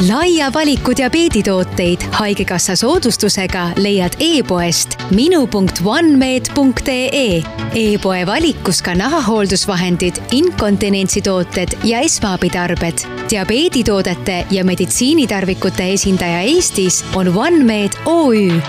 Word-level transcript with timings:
laia 0.00 0.52
valiku 0.52 0.92
diabeeditooteid 0.96 2.00
Haigekassa 2.12 2.76
soodustusega 2.76 3.68
leiad 3.76 4.12
e-poest 4.20 4.96
minu.onemed.ee 5.10 7.06
e. 7.12 7.42
e-poe 7.74 8.26
valikus 8.26 8.82
ka 8.82 8.94
nahahooldusvahendid, 8.94 10.16
inkontinentsitooted 10.32 11.68
ja 11.84 12.00
esmaabitarbed. 12.00 12.98
diabeeditoodete 13.30 14.46
ja 14.50 14.64
meditsiinitarvikute 14.64 15.92
esindaja 15.92 16.40
Eestis 16.40 17.04
on 17.14 17.36
OneMed 17.36 17.92
OÜ 18.04 18.60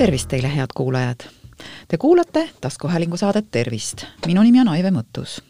tervist 0.00 0.28
teile, 0.28 0.56
head 0.56 0.66
kuulajad! 0.74 1.20
Te 1.88 1.96
kuulate 1.96 2.50
taskuhäälingu 2.60 3.16
saadet 3.16 3.50
Tervist. 3.50 4.04
minu 4.26 4.42
nimi 4.42 4.60
on 4.60 4.68
Aive 4.68 4.90
Mõttus. 4.90 5.42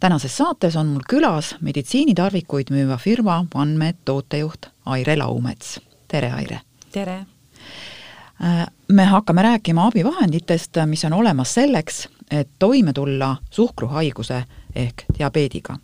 tänases 0.00 0.36
saates 0.36 0.76
on 0.76 0.86
mul 0.86 1.00
külas 1.10 1.56
meditsiinitarvikuid 1.60 2.66
müüva 2.70 2.96
firma 2.96 3.46
OneMed 3.54 3.96
tootejuht 4.04 4.66
Aire 4.86 5.16
Laumets. 5.16 5.80
tere, 6.08 6.32
Aire! 6.32 6.60
tere! 6.92 7.14
Äh, 7.14 8.66
me 8.88 9.04
hakkame 9.04 9.42
rääkima 9.42 9.86
abivahenditest, 9.86 10.76
mis 10.86 11.04
on 11.04 11.12
olemas 11.12 11.54
selleks, 11.54 12.08
et 12.30 12.48
toime 12.58 12.92
tulla 12.92 13.36
suhkruhaiguse 13.50 14.44
ehk 14.74 15.04
diabeediga 15.18 15.78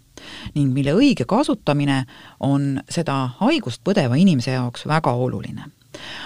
ning 0.55 0.73
mille 0.73 0.93
õige 0.93 1.24
kasutamine 1.24 2.05
on 2.41 2.83
seda 2.88 3.30
haigust 3.38 3.80
põdeva 3.85 4.15
inimese 4.15 4.51
jaoks 4.51 4.87
väga 4.87 5.13
oluline 5.13 5.65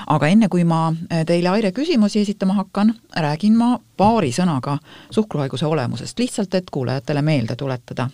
aga 0.06 0.28
enne, 0.28 0.48
kui 0.48 0.64
ma 0.64 0.88
äh, 0.90 1.24
teile, 1.26 1.48
Aire, 1.48 1.72
küsimusi 1.72 2.20
esitama 2.20 2.54
hakkan, 2.54 2.94
räägin 3.16 3.56
ma 3.56 3.78
paari 3.96 4.32
sõnaga 4.32 4.78
suhkruhaiguse 5.10 5.66
olemusest, 5.66 6.18
lihtsalt 6.18 6.54
et 6.54 6.70
kuulajatele 6.70 7.22
meelde 7.22 7.56
tuletada, 7.56 8.10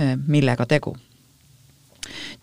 äh, 0.00 0.16
millega 0.26 0.66
tegu. 0.66 0.96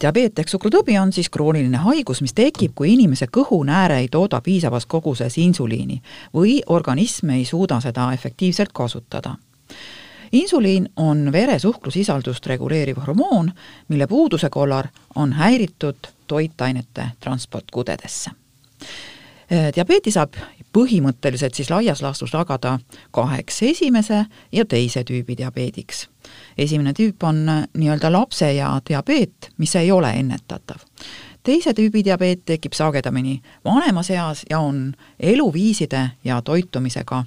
Diabeet 0.02 0.40
ehk 0.40 0.52
suhkrutõbi 0.52 0.96
on 1.02 1.12
siis 1.14 1.30
krooniline 1.34 1.80
haigus, 1.82 2.22
mis 2.22 2.36
tekib, 2.38 2.76
kui 2.78 2.94
inimese 2.94 3.28
kõhunääre 3.34 3.98
ei 4.04 4.08
tooda 4.14 4.40
piisavas 4.46 4.86
koguses 4.86 5.38
insuliini 5.42 6.00
või 6.36 6.60
organism 6.68 7.34
ei 7.36 7.46
suuda 7.46 7.80
seda 7.82 8.12
efektiivselt 8.14 8.74
kasutada. 8.74 9.36
insuliin 10.32 10.90
on 10.96 11.32
vere 11.32 11.60
suhkrusisaldust 11.60 12.46
reguleeriv 12.46 12.98
hormoon, 12.98 13.52
mille 13.88 14.08
puuduse 14.08 14.50
korral 14.50 14.84
on 15.16 15.34
häiritud 15.34 16.08
toitainete 16.28 17.12
transport 17.20 17.72
kudedesse 17.72 18.32
diabeeti 19.76 20.12
saab 20.12 20.34
põhimõtteliselt 20.78 21.56
siis 21.58 21.70
laias 21.72 22.02
laastus 22.02 22.34
jagada 22.34 22.78
kaheks, 23.16 23.62
esimese 23.64 24.26
ja 24.52 24.66
teise 24.66 25.04
tüübi 25.04 25.38
diabeediks. 25.38 26.08
esimene 26.58 26.94
tüüp 26.94 27.24
on 27.24 27.50
äh, 27.50 27.64
nii-öelda 27.74 28.12
lapseea 28.12 28.82
diabeet, 28.90 29.50
mis 29.58 29.76
ei 29.76 29.92
ole 29.92 30.12
ennetatav. 30.20 30.84
teise 31.44 31.74
tüübi 31.74 32.04
diabeet 32.06 32.46
tekib 32.46 32.74
sagedamini 32.74 33.42
vanemas 33.66 34.10
eas 34.10 34.46
ja 34.50 34.60
on 34.60 34.94
eluviiside 35.20 36.10
ja 36.24 36.42
toitumisega 36.42 37.24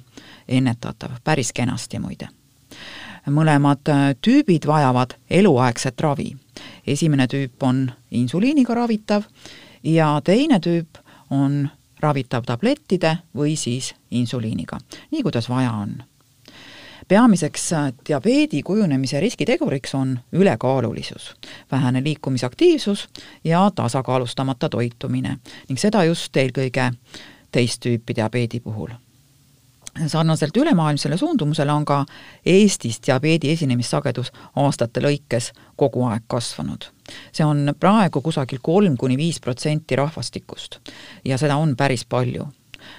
ennetatav, 0.47 1.11
päris 1.23 1.53
kenasti 1.53 1.99
muide. 1.99 2.27
mõlemad 3.27 3.89
äh, 3.89 4.15
tüübid 4.21 4.67
vajavad 4.67 5.17
eluaegset 5.29 6.01
ravi. 6.01 6.35
esimene 6.87 7.25
tüüp 7.25 7.63
on 7.63 7.91
insuliiniga 8.11 8.73
ravitav 8.73 9.23
ja 9.83 10.21
teine 10.23 10.59
tüüp 10.59 11.00
on 11.31 11.69
ravitav 11.99 12.45
tablettide 12.45 13.17
või 13.35 13.55
siis 13.55 13.93
insuliiniga, 14.11 14.79
nii 15.11 15.23
kuidas 15.23 15.49
vaja 15.49 15.71
on. 15.71 16.03
peamiseks 17.07 17.69
diabeedi 18.07 18.63
kujunemise 18.63 19.19
riskiteguriks 19.19 19.95
on 19.95 20.19
ülekaalulisus, 20.31 21.33
vähene 21.71 22.03
liikumisaktiivsus 22.03 23.09
ja 23.43 23.71
tasakaalustamata 23.75 24.69
toitumine 24.69 25.37
ning 25.69 25.79
seda 25.79 26.03
just 26.03 26.37
eelkõige 26.37 26.91
teist 27.51 27.85
tüüpi 27.85 28.15
diabeedi 28.15 28.59
puhul 28.59 28.89
sarnaselt 30.07 30.57
ülemaailmsele 30.57 31.17
suundumusele 31.17 31.71
on 31.71 31.85
ka 31.85 32.05
Eestis 32.45 32.99
diabeedi 33.07 33.51
esinemissagedus 33.51 34.31
aastate 34.55 35.01
lõikes 35.03 35.51
kogu 35.75 36.05
aeg 36.07 36.23
kasvanud. 36.27 36.85
see 37.31 37.45
on 37.45 37.73
praegu 37.79 38.21
kusagil 38.21 38.59
kolm 38.61 38.97
kuni 38.97 39.17
viis 39.17 39.39
protsenti 39.39 39.95
rahvastikust 39.95 40.79
ja 41.25 41.37
seda 41.37 41.55
on 41.55 41.75
päris 41.75 42.05
palju 42.05 42.47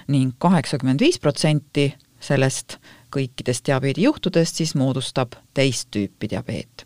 ning 0.07 0.33
kaheksakümmend 0.37 0.99
viis 0.99 1.19
protsenti 1.19 1.93
sellest 2.19 2.77
kõikidest 3.13 3.65
diabeedijuhtudest 3.67 4.55
siis 4.55 4.75
moodustab 4.75 5.35
teist 5.53 5.89
tüüpi 5.91 6.29
diabeet. 6.29 6.85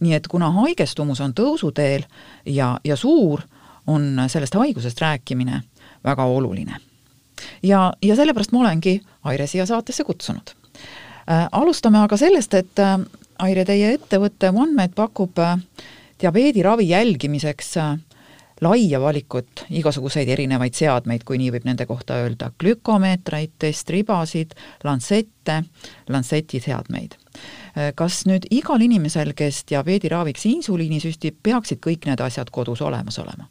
nii 0.00 0.14
et 0.14 0.28
kuna 0.28 0.50
haigestumus 0.50 1.20
on 1.20 1.34
tõusuteel 1.34 2.04
ja, 2.46 2.78
ja 2.84 2.96
suur, 2.96 3.42
on 3.86 4.24
sellest 4.28 4.54
haigusest 4.54 5.00
rääkimine 5.00 5.62
väga 6.04 6.24
oluline 6.24 6.80
ja, 7.62 7.92
ja 8.02 8.16
sellepärast 8.16 8.52
ma 8.52 8.64
olengi 8.66 9.00
Aire 9.24 9.46
siia 9.46 9.66
saatesse 9.66 10.04
kutsunud 10.04 10.54
äh,. 11.28 11.48
alustame 11.52 11.98
aga 12.02 12.16
sellest, 12.16 12.54
et 12.54 12.78
äh, 12.78 12.98
Aire, 13.42 13.64
teie 13.66 13.94
ettevõte 13.96 14.52
OneMed 14.54 14.94
pakub 14.94 15.38
äh, 15.42 15.58
diabeediravi 16.22 16.88
jälgimiseks 16.88 17.76
äh, 17.76 17.96
laia 18.62 19.00
valikut 19.00 19.64
igasuguseid 19.70 20.28
erinevaid 20.30 20.76
seadmeid, 20.78 21.24
kui 21.26 21.38
nii 21.40 21.50
võib 21.56 21.66
nende 21.66 21.86
kohta 21.88 22.20
öelda, 22.22 22.52
glükomeetreid, 22.62 23.56
testribasid, 23.62 24.54
lantsette, 24.84 25.62
lantseti 26.12 26.60
seadmeid. 26.62 27.16
Äh, 27.18 27.90
kas 27.98 28.22
nüüd 28.30 28.46
igal 28.54 28.84
inimesel, 28.84 29.34
kes 29.38 29.64
diabeediraviks 29.72 30.46
insuliini 30.52 31.02
süstib, 31.02 31.40
peaksid 31.42 31.82
kõik 31.82 32.06
need 32.10 32.22
asjad 32.22 32.54
kodus 32.54 32.84
olemas 32.84 33.18
olema? 33.22 33.50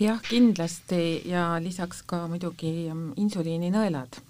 Jah, 0.00 0.20
kindlasti 0.22 1.22
ja 1.28 1.58
lisaks 1.62 2.02
ka 2.06 2.24
muidugi 2.30 2.88
mm, 2.92 3.12
insuliininõelad. 3.20 4.20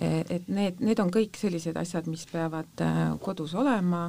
E, 0.00 0.10
et 0.22 0.48
need, 0.48 0.80
need 0.84 1.02
on 1.02 1.10
kõik 1.12 1.38
sellised 1.38 1.76
asjad, 1.80 2.08
mis 2.10 2.24
peavad 2.30 2.84
äh, 2.84 3.02
kodus 3.22 3.54
olema, 3.58 4.06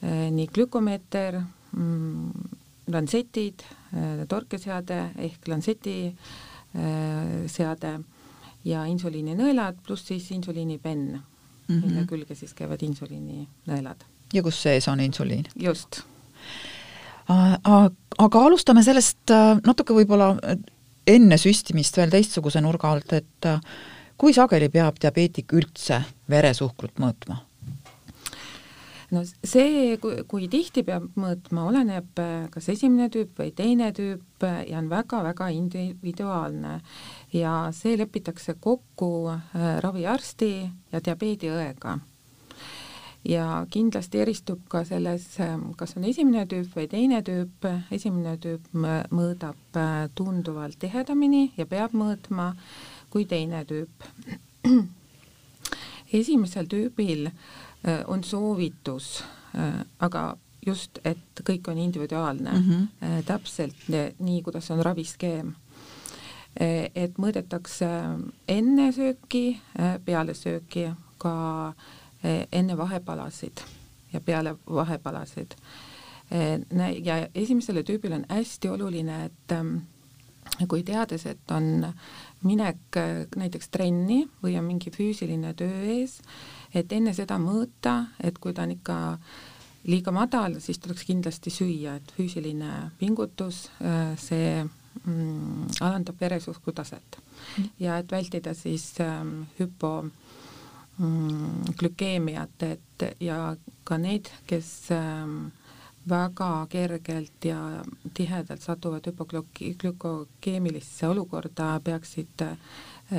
e, 0.00 0.30
nii 0.34 0.48
glükomeeter, 0.54 1.40
mm, 1.76 2.50
lantsetid, 2.94 3.64
äh, 3.92 4.24
torkeseade 4.28 5.00
ehk 5.28 5.48
lantseti 5.50 5.98
äh, 6.08 7.46
seade 7.50 7.96
ja 8.66 8.82
insuliininõelad 8.90 9.78
pluss 9.86 10.08
siis 10.08 10.30
insuliinipenn 10.34 11.06
mm, 11.12 11.20
-hmm. 11.68 11.80
mille 11.84 12.00
mhm. 12.00 12.08
külge 12.08 12.34
siis 12.34 12.54
käivad 12.54 12.82
insuliininõelad. 12.82 14.04
ja 14.32 14.42
kus 14.42 14.62
sees 14.62 14.88
on 14.88 15.00
insuliin? 15.00 15.44
just 15.56 16.02
aga 17.28 18.44
alustame 18.44 18.84
sellest 18.86 19.32
äh, 19.34 19.58
natuke 19.66 19.96
võib-olla 19.96 20.34
äh, 20.42 20.60
enne 21.10 21.38
süstimist 21.40 21.98
veel 21.98 22.12
teistsuguse 22.12 22.62
nurga 22.62 22.92
alt, 22.94 23.12
et 23.16 23.48
äh, 23.48 23.58
kui 24.18 24.34
sageli 24.36 24.70
peab 24.72 25.00
diabeetik 25.02 25.52
üldse 25.56 26.02
veresuhkrut 26.30 27.02
mõõtma? 27.02 27.42
no 29.14 29.22
see, 29.26 29.96
kui, 30.02 30.22
kui 30.26 30.48
tihti 30.50 30.82
peab 30.86 31.12
mõõtma, 31.18 31.68
oleneb 31.70 32.22
kas 32.50 32.70
esimene 32.72 33.06
tüüp 33.14 33.38
või 33.38 33.52
teine 33.54 33.92
tüüp 33.94 34.46
ja 34.66 34.80
on 34.80 34.90
väga-väga 34.90 35.50
individuaalne 35.54 36.80
ja 37.34 37.54
see 37.74 37.94
lepitakse 37.98 38.56
kokku 38.60 39.30
raviarsti 39.82 40.52
ja 40.92 41.02
diabeediõega 41.02 42.00
ja 43.28 43.66
kindlasti 43.70 44.20
eristub 44.22 44.62
ka 44.70 44.82
selles, 44.86 45.26
kas 45.78 45.96
on 45.98 46.06
esimene 46.08 46.44
tüüp 46.50 46.74
või 46.76 46.86
teine 46.90 47.22
tüüp, 47.26 47.66
esimene 47.94 48.36
tüüp 48.42 48.68
mõõdab 48.76 49.78
äh, 49.80 50.06
tunduvalt 50.14 50.78
tihedamini 50.82 51.50
ja 51.56 51.66
peab 51.66 51.96
mõõtma 51.96 52.52
kui 53.10 53.26
teine 53.26 53.64
tüüp. 53.66 54.06
esimesel 56.20 56.70
tüübil 56.70 57.30
äh, 57.30 58.02
on 58.06 58.24
soovitus, 58.24 59.20
äh, 59.58 59.82
aga 59.98 60.28
just, 60.66 60.98
et 61.04 61.42
kõik 61.46 61.68
on 61.70 61.78
individuaalne 61.78 62.52
mm, 62.52 62.64
-hmm. 62.70 63.22
täpselt 63.26 63.86
nii, 64.18 64.42
kuidas 64.42 64.70
on 64.70 64.82
raviskeem 64.82 65.54
et 66.94 67.18
mõõdetakse 67.20 67.86
enne 68.48 68.86
sööki, 68.92 69.60
peale 70.04 70.34
sööki 70.34 70.86
ka 71.20 71.34
Eh, 71.74 72.05
enne 72.24 72.76
vahepalasid 72.76 73.60
ja 74.12 74.20
peale 74.20 74.56
vahepalasid. 74.66 75.54
Eh, 76.30 76.60
ja 77.04 77.28
esimesele 77.34 77.82
tüübile 77.82 78.14
on 78.14 78.24
hästi 78.28 78.68
oluline, 78.68 79.24
et 79.24 79.52
ähm, 79.54 79.76
kui 80.68 80.82
teades, 80.82 81.26
et 81.26 81.50
on 81.54 81.86
minek 82.42 82.98
äh, 82.98 83.26
näiteks 83.36 83.68
trenni 83.70 84.24
või 84.42 84.56
on 84.58 84.66
mingi 84.66 84.90
füüsiline 84.94 85.54
töö 85.54 85.84
ees, 85.96 86.18
et 86.74 86.92
enne 86.92 87.14
seda 87.14 87.38
mõõta, 87.38 87.98
et 88.22 88.38
kui 88.42 88.54
ta 88.54 88.66
on 88.66 88.74
ikka 88.74 88.96
liiga 89.86 90.10
madal, 90.10 90.58
siis 90.60 90.80
tuleks 90.82 91.06
kindlasti 91.06 91.52
süüa, 91.54 92.00
et 92.00 92.10
füüsiline 92.16 92.90
pingutus, 92.98 93.68
äh, 93.78 94.16
see 94.18 94.64
mm, 94.64 95.78
alandab 95.80 96.18
veresuhkru 96.20 96.74
taset 96.74 97.20
mm. 97.20 97.70
ja 97.86 98.00
et 98.02 98.10
vältida 98.10 98.54
siis 98.54 98.96
ähm, 99.04 99.44
hüpo 99.60 100.00
glükeemiat, 101.78 102.62
et 102.62 103.04
ja 103.20 103.56
ka 103.84 103.98
neid, 104.00 104.30
kes 104.48 104.88
ähm, 104.96 105.50
väga 106.08 106.66
kergelt 106.70 107.44
ja 107.44 107.84
tihedalt 108.14 108.62
satuvad 108.62 109.06
hüpoglükokeemilisse 109.06 111.08
olukorda, 111.08 111.80
peaksid 111.84 112.46
äh, 112.46 112.56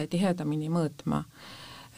tihedamini 0.10 0.70
mõõtma 0.74 1.24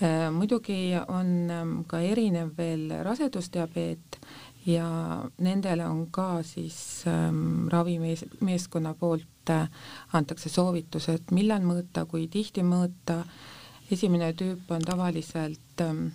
äh,. 0.01 0.31
muidugi 0.31 0.95
on 1.07 1.51
ähm, 1.51 1.73
ka 1.87 1.99
erinev 1.99 2.51
veel 2.57 2.91
rasedusdiabeet 3.03 4.19
ja 4.65 4.89
nendele 5.37 5.87
on 5.87 6.07
ka 6.11 6.43
siis 6.43 7.03
ähm, 7.07 7.67
ravimees, 7.71 8.25
meeskonna 8.39 8.93
poolt 8.93 9.49
äh, 9.49 9.69
antakse 10.13 10.49
soovitused, 10.49 11.31
millal 11.31 11.63
mõõta, 11.65 12.05
kui 12.05 12.27
tihti 12.27 12.63
mõõta. 12.63 13.23
Esimene 13.91 14.33
tüüp 14.37 14.71
on 14.71 14.85
tavaliselt 14.85 15.81
ähm, 15.81 16.07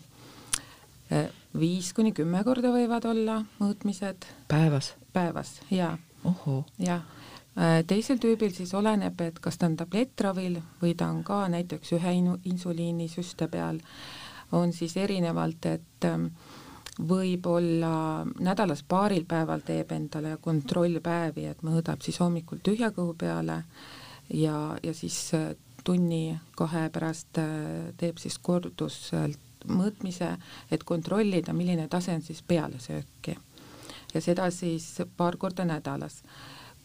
äh, 1.13 1.29
viis 1.59 1.93
kuni 1.95 2.13
kümme 2.15 2.43
korda 2.45 2.73
võivad 2.75 3.07
olla 3.11 3.41
mõõtmised. 3.61 4.27
päevas? 4.49 4.95
päevas, 5.13 5.61
jaa. 5.71 5.97
jah 6.79 7.03
äh, 7.59 7.81
teisel 7.87 8.19
tüübil 8.23 8.55
siis 8.55 8.75
oleneb, 8.75 9.21
et 9.21 9.39
kas 9.41 9.59
ta 9.59 9.71
on 9.71 9.77
tablettravil 9.77 10.61
või 10.83 10.95
ta 10.99 11.11
on 11.11 11.23
ka 11.25 11.45
näiteks 11.49 11.97
ühe 11.99 12.15
insuliinisüste 12.45 13.49
peal, 13.49 13.81
on 14.53 14.73
siis 14.73 14.97
erinevalt, 14.97 15.67
et 15.67 16.07
ähm, 16.07 16.29
võib-olla 16.99 18.25
nädalas 18.39 18.85
paaril 18.87 19.25
päeval 19.27 19.65
teeb 19.67 19.93
endale 19.93 20.37
kontrollpäevi, 20.41 21.49
et 21.51 21.63
mõõdab 21.67 22.03
siis 22.07 22.21
hommikul 22.23 22.63
tühja 22.63 22.93
kõhu 22.95 23.17
peale 23.19 23.65
ja, 24.31 24.77
ja 24.83 24.95
siis 24.95 25.19
äh, 25.35 25.55
tunni-kahe 25.85 26.89
pärast 26.93 27.41
äh, 27.41 27.93
teeb 28.01 28.21
siis 28.23 28.39
korduselt 28.39 29.41
mõõtmise, 29.65 30.35
et 30.71 30.83
kontrollida, 30.85 31.55
milline 31.57 31.89
tase 31.89 32.13
on 32.13 32.23
siis 32.23 32.43
peale 32.43 32.81
sööki. 32.81 33.39
ja 34.15 34.21
seda 34.21 34.51
siis 34.51 35.01
paar 35.17 35.37
korda 35.37 35.65
nädalas. 35.65 36.23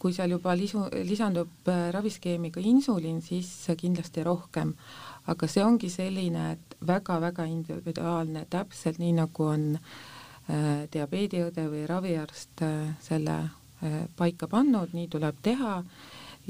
kui 0.00 0.14
seal 0.16 0.30
juba 0.30 0.54
lisu, 0.56 0.86
lisandub 1.04 1.68
äh, 1.68 1.90
raviskeemiga 1.92 2.60
insuliin, 2.60 3.22
siis 3.22 3.66
kindlasti 3.76 4.24
rohkem 4.24 4.74
aga 5.28 5.48
see 5.48 5.64
ongi 5.64 5.90
selline, 5.92 6.44
et 6.56 6.76
väga-väga 6.86 7.46
individuaalne, 7.50 8.46
täpselt 8.50 9.00
nii, 9.00 9.12
nagu 9.20 9.46
on 9.52 9.66
äh, 9.76 10.86
diabeediõde 10.92 11.66
või 11.72 11.84
raviarst 11.88 12.64
äh, 12.66 12.94
selle 13.04 13.36
äh, 13.44 14.00
paika 14.16 14.48
pannud, 14.50 14.94
nii 14.96 15.10
tuleb 15.12 15.42
teha 15.44 15.80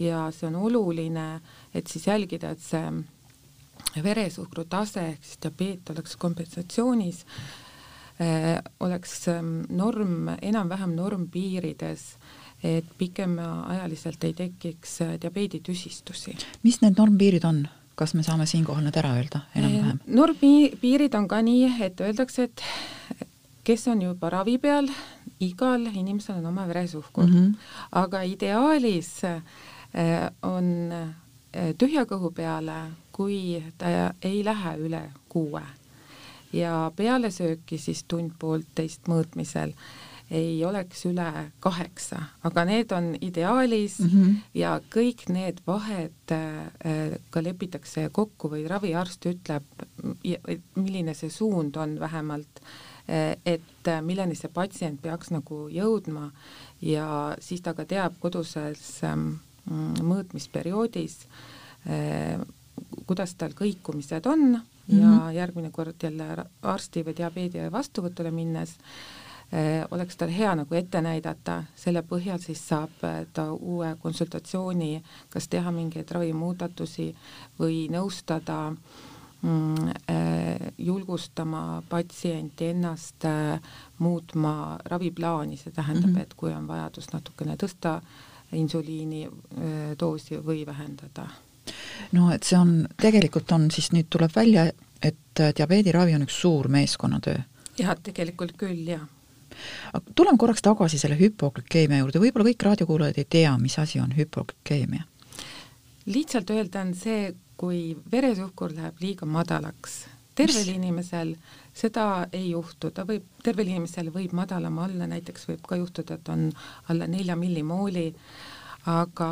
ja 0.00 0.26
see 0.32 0.48
on 0.48 0.56
oluline, 0.56 1.40
et 1.74 1.86
siis 1.86 2.06
jälgida, 2.08 2.54
et 2.56 2.62
see 2.64 4.02
veresuhkru 4.02 4.64
tase 4.70 5.06
ehk 5.14 5.24
siis 5.24 5.40
diabeet 5.42 5.90
oleks 5.92 6.16
kompensatsioonis 6.16 7.24
äh,, 8.20 8.60
oleks 8.80 9.28
ähm, 9.28 9.60
norm, 9.68 10.30
enam-vähem 10.40 10.94
normpiirides 10.96 12.14
et 12.62 12.84
pikemaajaliselt 12.98 14.24
ei 14.24 14.34
tekiks 14.34 15.00
äh, 15.02 15.14
diabeeditüsistusi. 15.20 16.36
mis 16.62 16.80
need 16.82 16.98
normpiirid 16.98 17.44
on? 17.44 17.68
kas 17.94 18.14
me 18.14 18.22
saame 18.22 18.46
siinkohal 18.46 18.84
need 18.84 18.96
ära 18.96 19.14
öelda 19.16 19.44
enam-vähem? 19.56 20.00
normpiirid 20.06 21.14
on 21.14 21.28
ka 21.28 21.40
nii, 21.44 21.72
et 21.84 22.00
öeldakse, 22.00 22.48
et 22.48 22.62
kes 23.64 23.88
on 23.88 24.02
juba 24.02 24.30
ravi 24.30 24.58
peal, 24.58 24.88
igal 25.40 25.88
inimesel 25.88 26.40
on 26.40 26.46
oma 26.52 26.68
veresuhkur 26.68 27.26
mm, 27.26 27.34
-hmm. 27.34 27.54
aga 27.92 28.22
ideaalis 28.22 29.24
äh, 29.24 29.42
on 30.42 30.92
äh, 30.92 31.74
tühja 31.78 32.06
kõhu 32.06 32.30
peale, 32.34 32.76
kui 33.12 33.62
ta 33.78 34.12
ei 34.22 34.44
lähe 34.44 34.76
üle 34.78 35.02
kuue. 35.28 35.62
Ja 36.52 36.90
peale 36.96 37.30
sööki 37.30 37.78
siis 37.78 38.04
tund-poolteist 38.10 39.06
mõõtmisel 39.10 39.74
ei 40.30 40.64
oleks 40.64 41.02
üle 41.10 41.26
kaheksa, 41.60 42.20
aga 42.46 42.64
need 42.64 42.92
on 42.94 43.14
ideaalis 43.20 43.98
mm 43.98 44.08
-hmm. 44.08 44.34
ja 44.54 44.80
kõik 44.94 45.26
need 45.28 45.58
vahed 45.66 46.32
äh, 46.32 47.18
ka 47.30 47.42
lepitakse 47.42 48.08
kokku 48.12 48.50
või 48.50 48.68
raviarst 48.68 49.26
ütleb, 49.26 49.64
milline 50.74 51.14
see 51.14 51.30
suund 51.30 51.76
on 51.76 52.00
vähemalt, 52.00 52.62
äh, 53.08 53.36
et 53.46 53.88
äh, 53.88 54.02
milleni 54.02 54.34
see 54.34 54.50
patsient 54.54 55.02
peaks 55.02 55.30
nagu 55.30 55.68
jõudma. 55.68 56.30
Ja 56.80 57.36
siis 57.40 57.60
ta 57.60 57.74
ka 57.74 57.84
teab 57.84 58.14
koduses 58.20 59.02
ähm, 59.04 59.34
mõõtmisperioodis, 59.68 61.16
kuidas 63.06 63.34
tal 63.34 63.52
kõikumised 63.56 64.26
on 64.26 64.40
mm 64.40 64.54
-hmm. 64.56 65.00
ja 65.00 65.06
mhm. 65.06 65.34
järgmine 65.36 65.70
kord 65.70 66.02
jälle 66.02 66.44
arsti 66.62 67.04
või 67.04 67.16
diabeedi 67.16 67.70
vastuvõtule 67.72 68.30
minnes 68.30 68.70
äh, 68.70 69.30
Äh, 69.52 69.86
oleks 69.90 70.14
tal 70.16 70.30
hea 70.30 70.52
nagu 70.54 70.74
ette 70.78 71.00
näidata, 71.02 71.64
selle 71.74 72.04
põhjal 72.06 72.38
siis 72.38 72.60
saab 72.70 73.00
äh, 73.02 73.24
ta 73.34 73.48
uue 73.50 73.88
konsultatsiooni, 73.98 75.00
kas 75.30 75.48
teha 75.50 75.72
mingeid 75.74 76.12
ravimuudatusi 76.14 77.08
või 77.58 77.80
nõustada 77.90 78.60
mm, 78.70 79.88
äh, 80.06 80.70
julgustama 80.78 81.82
patsienti 81.90 82.70
ennast 82.76 83.26
muutma 83.98 84.78
raviplaani, 84.86 85.58
see 85.58 85.74
tähendab 85.74 86.12
mm, 86.12 86.16
-hmm. 86.16 86.30
et 86.30 86.34
kui 86.38 86.54
on 86.54 86.70
vajadus 86.70 87.10
natukene 87.10 87.58
tõsta 87.58 87.98
insuliini 87.98 88.29
doosi 90.00 90.40
või 90.44 90.66
vähendada. 90.66 91.28
no 92.12 92.30
et 92.34 92.42
see 92.42 92.58
on, 92.58 92.88
tegelikult 93.00 93.52
on 93.52 93.70
siis 93.70 93.92
nüüd 93.92 94.10
tuleb 94.10 94.34
välja, 94.36 94.70
et 95.02 95.42
diabeediravi 95.56 96.14
on 96.14 96.26
üks 96.26 96.40
suur 96.40 96.68
meeskonnatöö. 96.68 97.38
jah, 97.78 97.96
tegelikult 98.02 98.56
küll, 98.58 98.84
jah 98.88 99.06
aga 99.92 100.14
tuleme 100.14 100.38
korraks 100.38 100.62
tagasi 100.64 100.98
selle 101.00 101.18
hüpoglükeemia 101.20 102.00
juurde, 102.02 102.22
võib-olla 102.22 102.50
kõik 102.50 102.66
raadiokuulajad 102.68 103.20
ei 103.20 103.28
tea, 103.36 103.52
mis 103.58 103.78
asi 103.82 104.00
on 104.02 104.14
hüpoglükeemia? 104.16 105.06
lihtsalt 106.10 106.50
öelda 106.50 106.80
on 106.82 106.94
see, 106.96 107.34
kui 107.60 107.96
veresuhkur 108.12 108.72
läheb 108.74 109.02
liiga 109.02 109.26
madalaks. 109.26 110.04
tervel 110.34 110.74
inimesel 110.74 111.34
seda 111.74 112.26
ei 112.32 112.50
juhtu, 112.50 112.90
ta 112.90 113.04
võib, 113.08 113.26
tervel 113.44 113.70
inimesel 113.70 114.10
võib 114.14 114.32
madalam 114.36 114.78
olla, 114.78 115.06
näiteks 115.10 115.48
võib 115.48 115.66
ka 115.68 115.78
juhtuda, 115.80 116.18
et 116.18 116.32
on 116.32 116.48
alla 116.92 117.06
nelja 117.06 117.36
millimooli, 117.36 118.08
aga 118.90 119.30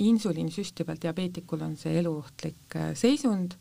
insuliini 0.00 0.52
süstival 0.52 0.98
diabeetikul 1.00 1.62
on 1.62 1.76
see 1.76 1.98
eluohtlik 2.00 2.76
äh, 2.76 2.92
seisund 2.96 3.58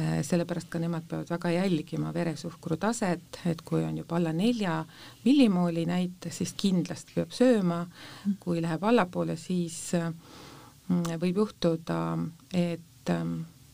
Äh, 0.00 0.22
sellepärast 0.24 0.70
ka 0.72 0.78
nemad 0.80 1.04
peavad 1.08 1.28
väga 1.28 1.50
jälgima 1.50 2.12
veresuhkru 2.14 2.76
taset, 2.80 3.40
et 3.46 3.60
kui 3.62 3.82
on 3.84 3.98
juba 3.98 4.16
alla 4.16 4.32
nelja 4.32 4.78
millimooli 5.24 5.84
näite, 5.86 6.30
siis 6.32 6.54
kindlasti 6.56 7.18
peab 7.18 7.34
sööma, 7.36 7.82
kui 8.40 8.62
läheb 8.62 8.84
allapoole, 8.86 9.36
siis 9.36 9.76
mm, 9.98 11.18
võib 11.20 11.42
juhtuda, 11.42 11.98
et 12.54 13.12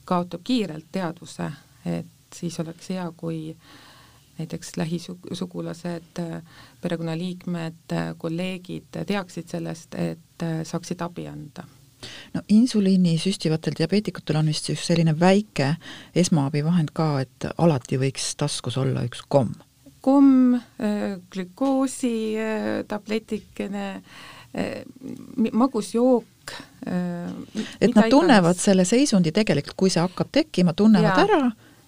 kaotab 0.09 0.43
kiirelt 0.43 0.89
teadvuse, 0.93 1.51
et 1.85 2.16
siis 2.37 2.61
oleks 2.61 2.91
hea, 2.95 3.07
kui 3.17 3.57
näiteks 4.39 4.77
lähisugulased, 4.77 6.21
perekonnaliikmed, 6.81 7.97
kolleegid 8.19 9.01
teaksid 9.09 9.49
sellest, 9.49 9.97
et 9.97 10.45
äh, 10.45 10.61
saaksid 10.69 11.01
abi 11.01 11.29
anda 11.33 11.65
no 12.35 12.43
insuliini 12.49 13.17
süstivatel 13.19 13.77
diabeetikutel 13.79 14.41
on 14.41 14.51
vist 14.51 14.69
just 14.69 14.89
selline 14.89 15.15
väike 15.21 15.75
esmaabivahend 16.17 16.93
ka, 16.97 17.09
et 17.25 17.49
alati 17.59 17.99
võiks 18.01 18.35
taskus 18.39 18.77
olla 18.81 19.05
üks 19.07 19.25
komm. 19.29 19.55
komm, 20.01 20.55
äh, 20.55 21.19
glükoosi 21.33 22.17
äh, 22.39 22.67
tabletikene, 22.89 23.89
äh, 24.55 24.83
magusjook, 25.53 26.53
et 26.87 27.95
nad 27.97 28.11
tunnevad 28.11 28.53
iganes. 28.55 28.65
selle 28.69 28.85
seisundi 28.87 29.33
tegelikult, 29.35 29.75
kui 29.77 29.91
see 29.91 30.05
hakkab 30.05 30.31
tekkima, 30.33 30.77
tunnevad 30.79 31.17
ja. 31.17 31.25
ära 31.25 31.41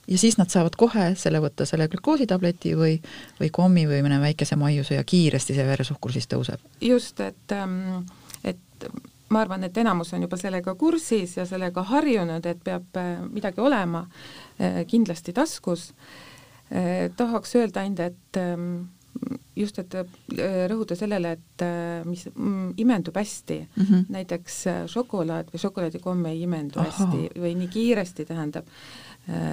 ja 0.08 0.18
siis 0.18 0.38
nad 0.38 0.48
saavad 0.48 0.76
kohe 0.76 1.10
selle 1.20 1.40
võtta, 1.44 1.66
selle 1.68 1.88
glükoositableti 1.88 2.74
või, 2.76 2.96
või 3.40 3.50
kommi 3.52 3.86
või 3.88 4.00
mõne 4.06 4.20
väikese 4.20 4.56
maiuse 4.56 4.94
ja 4.94 5.04
kiiresti 5.04 5.54
see 5.54 5.66
veresuhkur 5.66 6.12
siis 6.12 6.28
tõuseb. 6.30 6.64
just, 6.80 7.20
et, 7.20 7.52
ähm, 7.52 8.06
et 8.44 8.88
ma 9.28 9.42
arvan, 9.44 9.64
et 9.64 9.78
enamus 9.80 10.12
on 10.16 10.24
juba 10.24 10.38
sellega 10.40 10.74
kursis 10.78 11.36
ja 11.38 11.46
sellega 11.48 11.84
harjunud, 11.90 12.46
et 12.46 12.60
peab 12.64 13.00
äh, 13.00 13.16
midagi 13.28 13.60
olema 13.64 14.04
äh, 14.04 14.84
kindlasti 14.88 15.34
taskus. 15.36 15.90
Äh, 16.72 17.08
tahaks 17.16 17.56
öelda 17.56 17.84
ainult, 17.84 18.00
et 18.00 18.40
ähm, 18.40 18.86
just, 19.56 19.78
et 19.80 19.94
rõhuda 20.70 20.94
sellele, 20.94 21.32
et 21.34 21.62
mis 22.06 22.22
mm, 22.28 22.76
imendub 22.78 23.16
hästi 23.18 23.56
mm, 23.64 23.84
-hmm. 23.84 24.04
näiteks 24.14 24.58
šokolaad 24.92 25.48
või 25.50 25.62
šokolaadikomm 25.64 26.28
ei 26.30 26.42
imendu 26.44 26.78
Aha. 26.78 26.86
hästi 26.86 27.40
või 27.40 27.56
nii 27.58 27.68
kiiresti, 27.72 28.28
tähendab, 28.28 28.68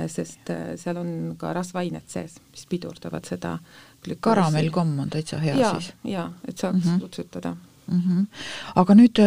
sest 0.07 0.51
seal 0.79 0.97
on 0.97 1.09
ka 1.37 1.53
rasvained 1.53 2.07
sees, 2.07 2.37
mis 2.51 2.67
pidurdavad 2.71 3.25
seda 3.27 3.57
karamellkomm 4.23 4.99
on 5.03 5.09
täitsa 5.09 5.39
hea 5.41 5.55
ja, 5.59 5.73
siis? 5.79 5.93
jaa, 6.03 6.29
et 6.47 6.57
saaks 6.57 6.85
mm 6.85 6.91
-hmm. 6.91 7.03
utsutada 7.03 7.55
mm. 7.87 8.01
-hmm. 8.01 8.25
aga 8.75 8.93
nüüd 8.95 9.19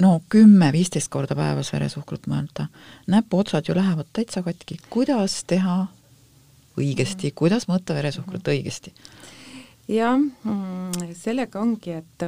no 0.00 0.22
kümme-viisteist 0.28 1.08
korda 1.08 1.36
päevas 1.36 1.72
veresuhkrut 1.72 2.26
mõelda, 2.26 2.66
näpuotsad 3.06 3.68
ju 3.68 3.74
lähevad 3.74 4.06
täitsa 4.12 4.42
katki, 4.42 4.78
kuidas 4.90 5.44
teha 5.44 5.86
õigesti, 6.78 7.32
kuidas 7.34 7.68
mõõta 7.68 7.94
veresuhkrut 7.94 8.48
õigesti? 8.48 8.92
jah, 9.88 10.18
mm, 10.18 11.14
sellega 11.18 11.60
ongi, 11.60 11.90
et 11.90 12.24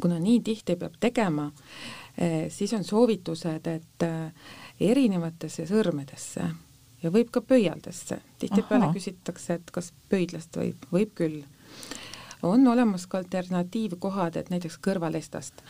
kuna 0.00 0.18
nii 0.18 0.40
tihti 0.40 0.76
peab 0.80 0.96
tegema, 1.00 1.50
siis 2.48 2.72
on 2.72 2.84
soovitused, 2.84 3.66
et 3.66 4.06
erinevatesse 4.80 5.66
sõrmedesse 5.68 6.48
ja 7.04 7.12
võib 7.12 7.30
ka 7.34 7.42
pöialdesse, 7.44 8.20
tihtipeale 8.40 8.90
küsitakse, 8.94 9.60
et 9.60 9.70
kas 9.74 9.92
pöidlast 10.10 10.56
võib, 10.56 10.88
võib 10.92 11.12
küll. 11.18 11.42
On 12.44 12.66
olemas 12.68 13.06
ka 13.08 13.22
alternatiivkohad, 13.22 14.36
et 14.36 14.50
näiteks 14.52 14.76
kõrvalestast, 14.84 15.62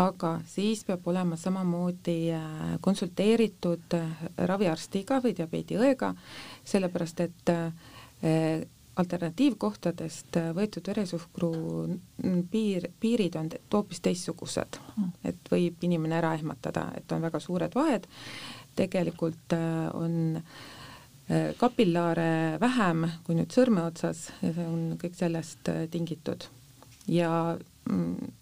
aga 0.00 0.38
siis 0.48 0.80
peab 0.88 1.04
olema 1.12 1.36
samamoodi 1.36 2.16
äh, 2.32 2.46
konsulteeritud 2.80 3.96
äh, 3.98 4.22
raviarstiga 4.48 5.20
või 5.20 5.34
diabeediõega, 5.36 6.14
sellepärast 6.72 7.20
et 7.26 7.52
äh, 7.52 7.90
alternatiivkohtadest 9.00 10.36
võetud 10.56 10.88
veresuhkru 10.90 11.52
piir, 12.50 12.90
piirid 13.00 13.38
on 13.40 13.48
hoopis 13.72 14.02
teistsugused, 14.04 14.76
et 15.24 15.50
võib 15.50 15.86
inimene 15.88 16.18
ära 16.18 16.34
ehmatada, 16.36 16.90
et 16.96 17.12
on 17.12 17.24
väga 17.24 17.40
suured 17.40 17.74
vahed, 17.78 18.04
tegelikult 18.76 19.56
on 19.56 20.36
äh, 20.36 20.62
Äh, 21.30 21.54
kapillaare 21.56 22.58
vähem 22.60 23.04
kui 23.22 23.36
nüüd 23.38 23.54
sõrme 23.54 23.84
otsas 23.86 24.26
ja 24.42 24.50
see 24.56 24.64
on 24.66 24.96
kõik 24.98 25.14
sellest 25.14 25.68
äh, 25.70 25.84
tingitud. 25.90 26.48
ja 27.06 27.56
mm, 27.88 28.32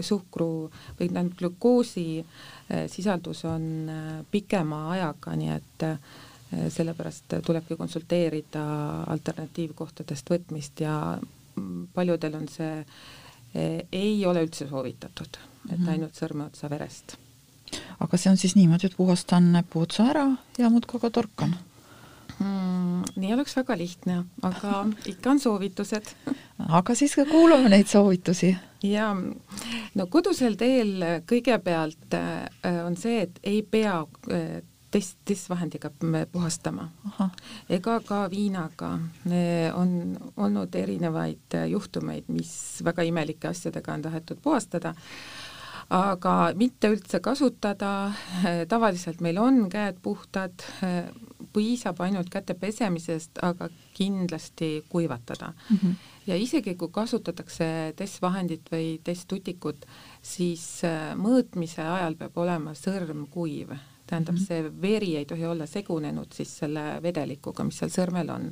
suhkru 0.00 0.70
või 0.98 1.10
tähendab 1.10 1.36
glükoosi 1.38 2.06
äh, 2.22 2.88
sisaldus 2.88 3.44
on 3.44 3.66
pikema 4.30 4.80
ajaga, 4.94 5.36
nii 5.36 5.52
et 5.58 5.86
sellepärast 6.52 7.38
tulebki 7.46 7.76
konsulteerida 7.80 8.62
alternatiivkohtadest 9.12 10.30
võtmist 10.34 10.84
ja 10.84 10.96
mm, 11.56 11.88
paljudel 11.94 12.36
on 12.36 12.48
see, 12.52 12.84
ei 13.54 14.14
ole 14.26 14.44
üldse 14.46 14.68
soovitatud, 14.68 15.36
et 15.70 15.78
mhm. 15.78 15.88
ainult 15.94 16.16
sõrmeotsa 16.16 16.70
verest. 16.72 17.16
aga 18.00 18.20
see 18.20 18.30
on 18.30 18.40
siis 18.40 18.56
niimoodi, 18.56 18.90
et 18.90 18.96
puhastan 18.96 19.52
näpuotsa 19.52 20.08
ära 20.12 20.26
ja 20.58 20.70
muudkui 20.72 21.00
aga 21.00 21.10
torkan 21.10 21.54
mm,? 22.38 23.04
nii 23.16 23.32
oleks 23.34 23.56
väga 23.56 23.76
lihtne, 23.78 24.22
aga 24.42 24.84
ikka 25.12 25.30
on 25.30 25.40
soovitused 25.40 26.12
aga 26.80 26.94
siis 26.94 27.14
ka 27.16 27.24
kuulame 27.28 27.70
neid 27.72 27.88
soovitusi. 27.90 28.52
ja 28.86 29.12
no 29.94 30.06
kodusel 30.10 30.56
teel 30.60 31.22
kõigepealt 31.28 32.16
äh, 32.18 32.84
on 32.86 32.96
see, 32.96 33.22
et 33.26 33.40
ei 33.42 33.62
pea 33.62 34.02
test, 34.92 35.18
testvahendiga 35.24 35.90
puhastama 36.32 36.88
ega 37.70 38.00
ka 38.06 38.24
viinaga. 38.30 38.98
on 39.74 40.16
olnud 40.36 40.74
erinevaid 40.74 41.56
juhtumeid, 41.68 42.28
mis 42.28 42.82
väga 42.84 43.02
imelike 43.02 43.48
asjadega 43.48 43.92
on 43.92 44.02
tahetud 44.02 44.38
puhastada 44.42 44.94
aga 45.92 46.34
mitte 46.56 46.90
üldse 46.92 47.20
kasutada, 47.22 48.12
tavaliselt 48.68 49.20
meil 49.24 49.38
on 49.40 49.66
käed 49.72 49.98
puhtad, 50.02 50.64
piisab 51.52 52.00
ainult 52.00 52.30
käte 52.32 52.54
pesemisest, 52.56 53.42
aga 53.42 53.68
kindlasti 53.94 54.84
kuivatada 54.88 55.52
mm. 55.52 55.76
-hmm. 55.76 55.94
ja 56.26 56.36
isegi 56.36 56.74
kui 56.74 56.88
kasutatakse 56.92 57.92
testvahendit 57.96 58.72
või 58.72 59.00
testtutikut, 59.04 59.86
siis 60.22 60.82
mõõtmise 61.16 61.82
ajal 61.82 62.16
peab 62.16 62.38
olema 62.38 62.74
sõrm 62.74 63.26
kuiv, 63.30 63.74
tähendab 64.12 64.36
mm, 64.36 64.40
-hmm. 64.40 64.46
see 64.46 64.82
veri 64.82 65.16
ei 65.16 65.28
tohi 65.28 65.46
olla 65.48 65.66
segunenud 65.66 66.32
siis 66.36 66.56
selle 66.62 66.86
vedelikuga, 67.02 67.64
mis 67.64 67.80
seal 67.82 67.90
sõrmel 67.90 68.30
on, 68.34 68.50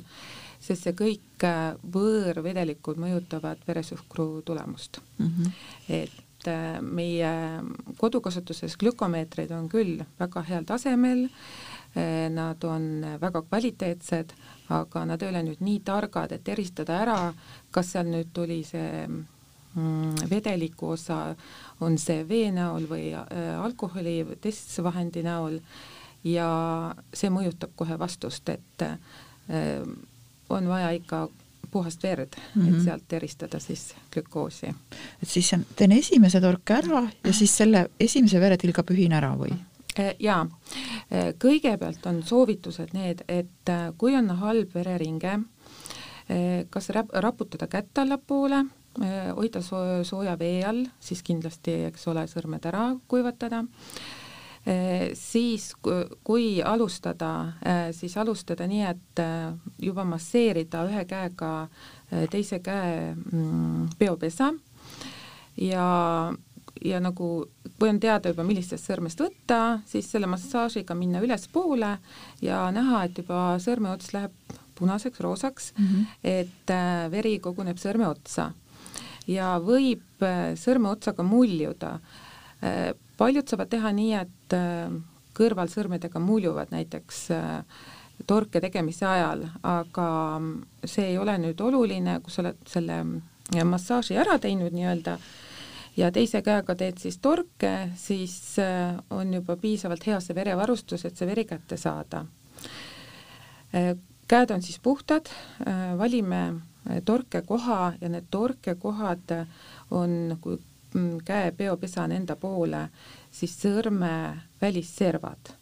sest 0.59 0.87
see 0.87 0.97
kõik 0.97 1.45
äh, 1.47 1.61
võõrvedelikud 1.97 2.99
mõjutavad 3.01 3.63
veresuhkru 3.67 4.41
tulemust 4.45 5.01
mm. 5.17 5.27
-hmm. 5.27 5.51
et 5.89 6.47
äh, 6.47 6.81
meie 6.81 7.33
kodukasutuses 7.97 8.77
glükomeetreid 8.77 9.51
on 9.51 9.69
küll 9.69 10.03
väga 10.19 10.41
heal 10.49 10.65
tasemel 10.65 11.29
Eh, 11.95 12.29
nad 12.29 12.63
on 12.63 13.05
väga 13.19 13.41
kvaliteetsed, 13.41 14.33
aga 14.69 15.01
nad 15.05 15.21
ei 15.21 15.27
ole 15.27 15.41
nüüd 15.43 15.59
nii 15.59 15.81
targad, 15.83 16.31
et 16.31 16.47
eristada 16.47 17.01
ära, 17.03 17.17
kas 17.71 17.89
seal 17.91 18.07
nüüd 18.07 18.29
tuli 18.31 18.61
see 18.63 19.09
vedeliku 20.29 20.89
osa, 20.89 21.35
on 21.81 21.97
see 21.97 22.25
vee 22.27 22.51
näol 22.51 22.87
või 22.89 23.11
äh, 23.15 23.55
alkoholi 23.63 24.25
testvahendi 24.41 25.23
näol 25.23 25.59
ja 26.27 26.49
see 27.13 27.31
mõjutab 27.33 27.71
kohe 27.75 27.97
vastust, 27.99 28.49
et 28.49 28.85
äh, 28.85 28.97
on 30.49 30.67
vaja 30.67 30.91
ikka 30.97 31.27
puhast 31.71 32.03
verd 32.03 32.35
mm, 32.35 32.61
-hmm. 32.61 32.67
et 32.67 32.73
mhm. 32.73 32.83
sealt 32.83 33.13
eristada 33.13 33.59
siis 33.59 33.93
glükoosi. 34.13 34.73
et 35.23 35.29
siis 35.29 35.51
teen 35.75 35.91
esimese 35.91 36.41
torke 36.41 36.73
ära 36.73 37.07
ja 37.23 37.33
siis 37.33 37.57
selle 37.57 37.89
esimese 37.99 38.39
veretilga 38.39 38.83
pühin 38.83 39.13
ära 39.13 39.31
või? 39.37 39.55
Äh, 39.99 40.15
jaa, 40.19 40.47
kõigepealt 41.39 42.05
on 42.05 42.23
soovitused 42.23 42.93
need, 42.93 43.23
et 43.27 43.71
kui 43.97 44.15
on 44.15 44.29
halb 44.29 44.73
vereringe, 44.73 45.39
kas 46.69 46.89
rap-, 46.89 47.11
raputada 47.11 47.67
kätt 47.67 47.97
allapoole, 47.97 48.65
hoida 48.99 49.61
soo-, 49.63 50.03
sooja 50.03 50.35
vee 50.39 50.63
all, 50.67 50.83
siis 50.99 51.21
kindlasti, 51.23 51.85
eks 51.91 52.07
ole, 52.11 52.25
sõrmed 52.27 52.65
ära 52.67 52.89
kuivatada, 53.07 53.63
siis 55.17 55.69
kui 55.81 56.59
alustada, 56.61 57.31
siis 57.97 58.17
alustada 58.19 58.67
nii, 58.69 58.83
et 58.85 59.21
juba 59.81 60.03
masseerida 60.05 60.83
ühe 60.89 61.05
käega 61.09 61.53
teise 62.29 62.59
käe 62.61 63.15
mm, 63.15 63.95
peopesa. 63.97 64.51
Ja 65.57 65.87
ja 66.85 66.99
nagu, 67.01 67.29
kui 67.79 67.89
on 67.89 67.99
teada 68.01 68.31
juba, 68.31 68.45
millistest 68.47 68.87
sõrmest 68.89 69.21
võtta, 69.21 69.81
siis 69.89 70.07
selle 70.11 70.29
massaažiga 70.29 70.95
minna 70.97 71.21
ülespoole 71.23 71.91
ja 72.41 72.63
näha, 72.73 73.05
et 73.05 73.21
juba 73.21 73.55
sõrmeots 73.61 74.13
läheb 74.15 74.57
punaseks, 74.79 75.19
roosaks. 75.21 75.73
Mm, 75.77 75.87
-hmm. 75.87 76.05
et 76.23 76.69
äh, 76.73 77.11
veri 77.11 77.39
koguneb 77.39 77.77
sõrme 77.77 78.07
otsa 78.07 78.51
ja 79.31 79.55
võib 79.63 80.25
äh, 80.25 80.53
sõrmeotsaga 80.59 81.25
muljuda. 81.25 81.95
Äh, 82.61 82.91
paljud 83.17 83.49
saavad 83.49 83.71
teha 83.71 83.91
nii, 83.95 84.13
et 84.17 84.55
kõrvalsõrmedega 85.37 86.19
muljuvad 86.19 86.71
näiteks 86.73 87.19
torke 88.27 88.59
tegemise 88.61 89.05
ajal, 89.07 89.45
aga 89.63 90.07
see 90.83 91.13
ei 91.13 91.19
ole 91.21 91.37
nüüd 91.41 91.61
oluline, 91.63 92.17
kui 92.21 92.33
sa 92.33 92.41
oled 92.43 92.59
selle 92.69 92.97
massaaži 93.67 94.17
ära 94.19 94.35
teinud 94.41 94.73
nii-öelda 94.75 95.15
ja 95.97 96.11
teise 96.13 96.41
käega 96.45 96.75
teed 96.77 97.01
siis 97.01 97.19
torke, 97.21 97.91
siis 97.99 98.35
äh, 98.61 98.95
on 99.09 99.33
juba 99.33 99.57
piisavalt 99.59 100.05
hea 100.07 100.19
see 100.23 100.35
verevarustus, 100.35 101.05
et 101.05 101.17
see 101.17 101.27
veri 101.29 101.45
kätte 101.49 101.77
saada. 101.79 102.25
Äh, 103.75 103.93
käed 104.31 104.53
on 104.55 104.63
siis 104.63 104.79
puhtad, 104.79 105.31
äh, 105.65 105.91
valime 105.99 106.43
torkekoha 107.05 107.93
ja 108.01 108.09
need 108.09 108.27
torkekohad 108.31 109.33
on, 109.91 110.37
kui 110.41 110.57
mm, 110.93 111.21
käe 111.25 111.51
peopesa 111.57 112.03
on 112.03 112.15
enda 112.15 112.35
poole, 112.35 112.87
siis 113.31 113.55
sõrme 113.61 114.13
välisservad. 114.61 115.55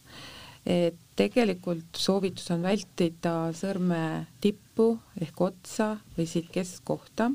et 0.66 0.98
tegelikult 1.16 1.98
soovitus 1.98 2.52
on 2.52 2.62
vältida 2.62 3.52
sõrme 3.56 4.28
tippu 4.42 4.92
ehk 5.22 5.42
otsa 5.42 5.96
või 6.18 6.28
siit 6.28 6.50
keskkohta, 6.54 7.32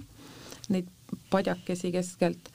neid 0.69 0.89
padjakesi 1.31 1.91
keskelt 1.93 2.51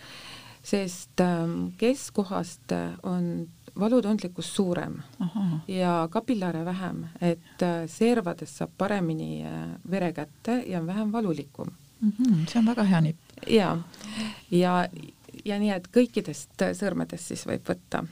sest 0.63 1.21
ähm, 1.21 1.71
keskkohast 1.77 2.71
äh, 2.71 2.93
on 3.03 3.50
valutundlikkus 3.79 4.55
suurem 4.55 4.97
Aha. 5.19 5.59
ja 5.67 6.07
kapillaare 6.11 6.65
vähem, 6.65 7.05
et 7.21 7.63
äh, 7.63 7.83
servadest 7.88 8.61
saab 8.61 8.71
paremini 8.77 9.43
äh, 9.45 9.67
vere 9.91 10.13
kätte 10.13 10.63
ja 10.67 10.79
on 10.79 10.88
vähem 10.88 11.11
valulikum 11.11 11.67
mm. 12.01 12.11
-hmm, 12.11 12.45
see 12.47 12.59
on 12.59 12.65
väga 12.65 12.83
hea 12.83 13.01
nipp. 13.01 13.19
ja, 13.47 13.77
ja, 14.51 14.88
ja 15.45 15.59
nii, 15.59 15.69
et 15.69 15.88
kõikidest 15.88 16.65
sõrmedest 16.73 17.33
siis 17.33 17.45
võib 17.47 17.69
võtta. 17.69 18.03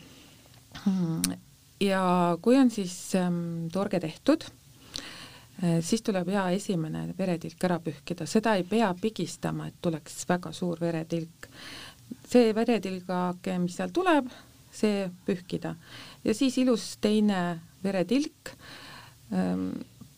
ja 1.81 2.37
kui 2.41 2.57
on 2.57 2.69
siis 2.69 3.15
ähm, 3.15 3.67
torge 3.71 3.99
tehtud, 3.99 4.43
siis 5.81 6.01
tuleb 6.01 6.27
hea 6.27 6.49
esimene 6.49 7.13
veretilk 7.17 7.63
ära 7.63 7.79
pühkida, 7.79 8.25
seda 8.25 8.55
ei 8.55 8.63
pea 8.63 8.93
pigistama, 9.01 9.67
et 9.67 9.75
tuleks 9.81 10.25
väga 10.29 10.51
suur 10.51 10.79
veretilk 10.79 11.49
see 12.27 12.51
veretilgake, 12.55 13.55
mis 13.61 13.77
seal 13.79 13.91
tuleb, 13.95 14.29
see 14.77 15.07
pühkida 15.25 15.75
ja 16.23 16.33
siis 16.37 16.57
ilus 16.61 16.97
teine 17.01 17.59
veretilk 17.83 18.53
ähm,. 19.33 19.69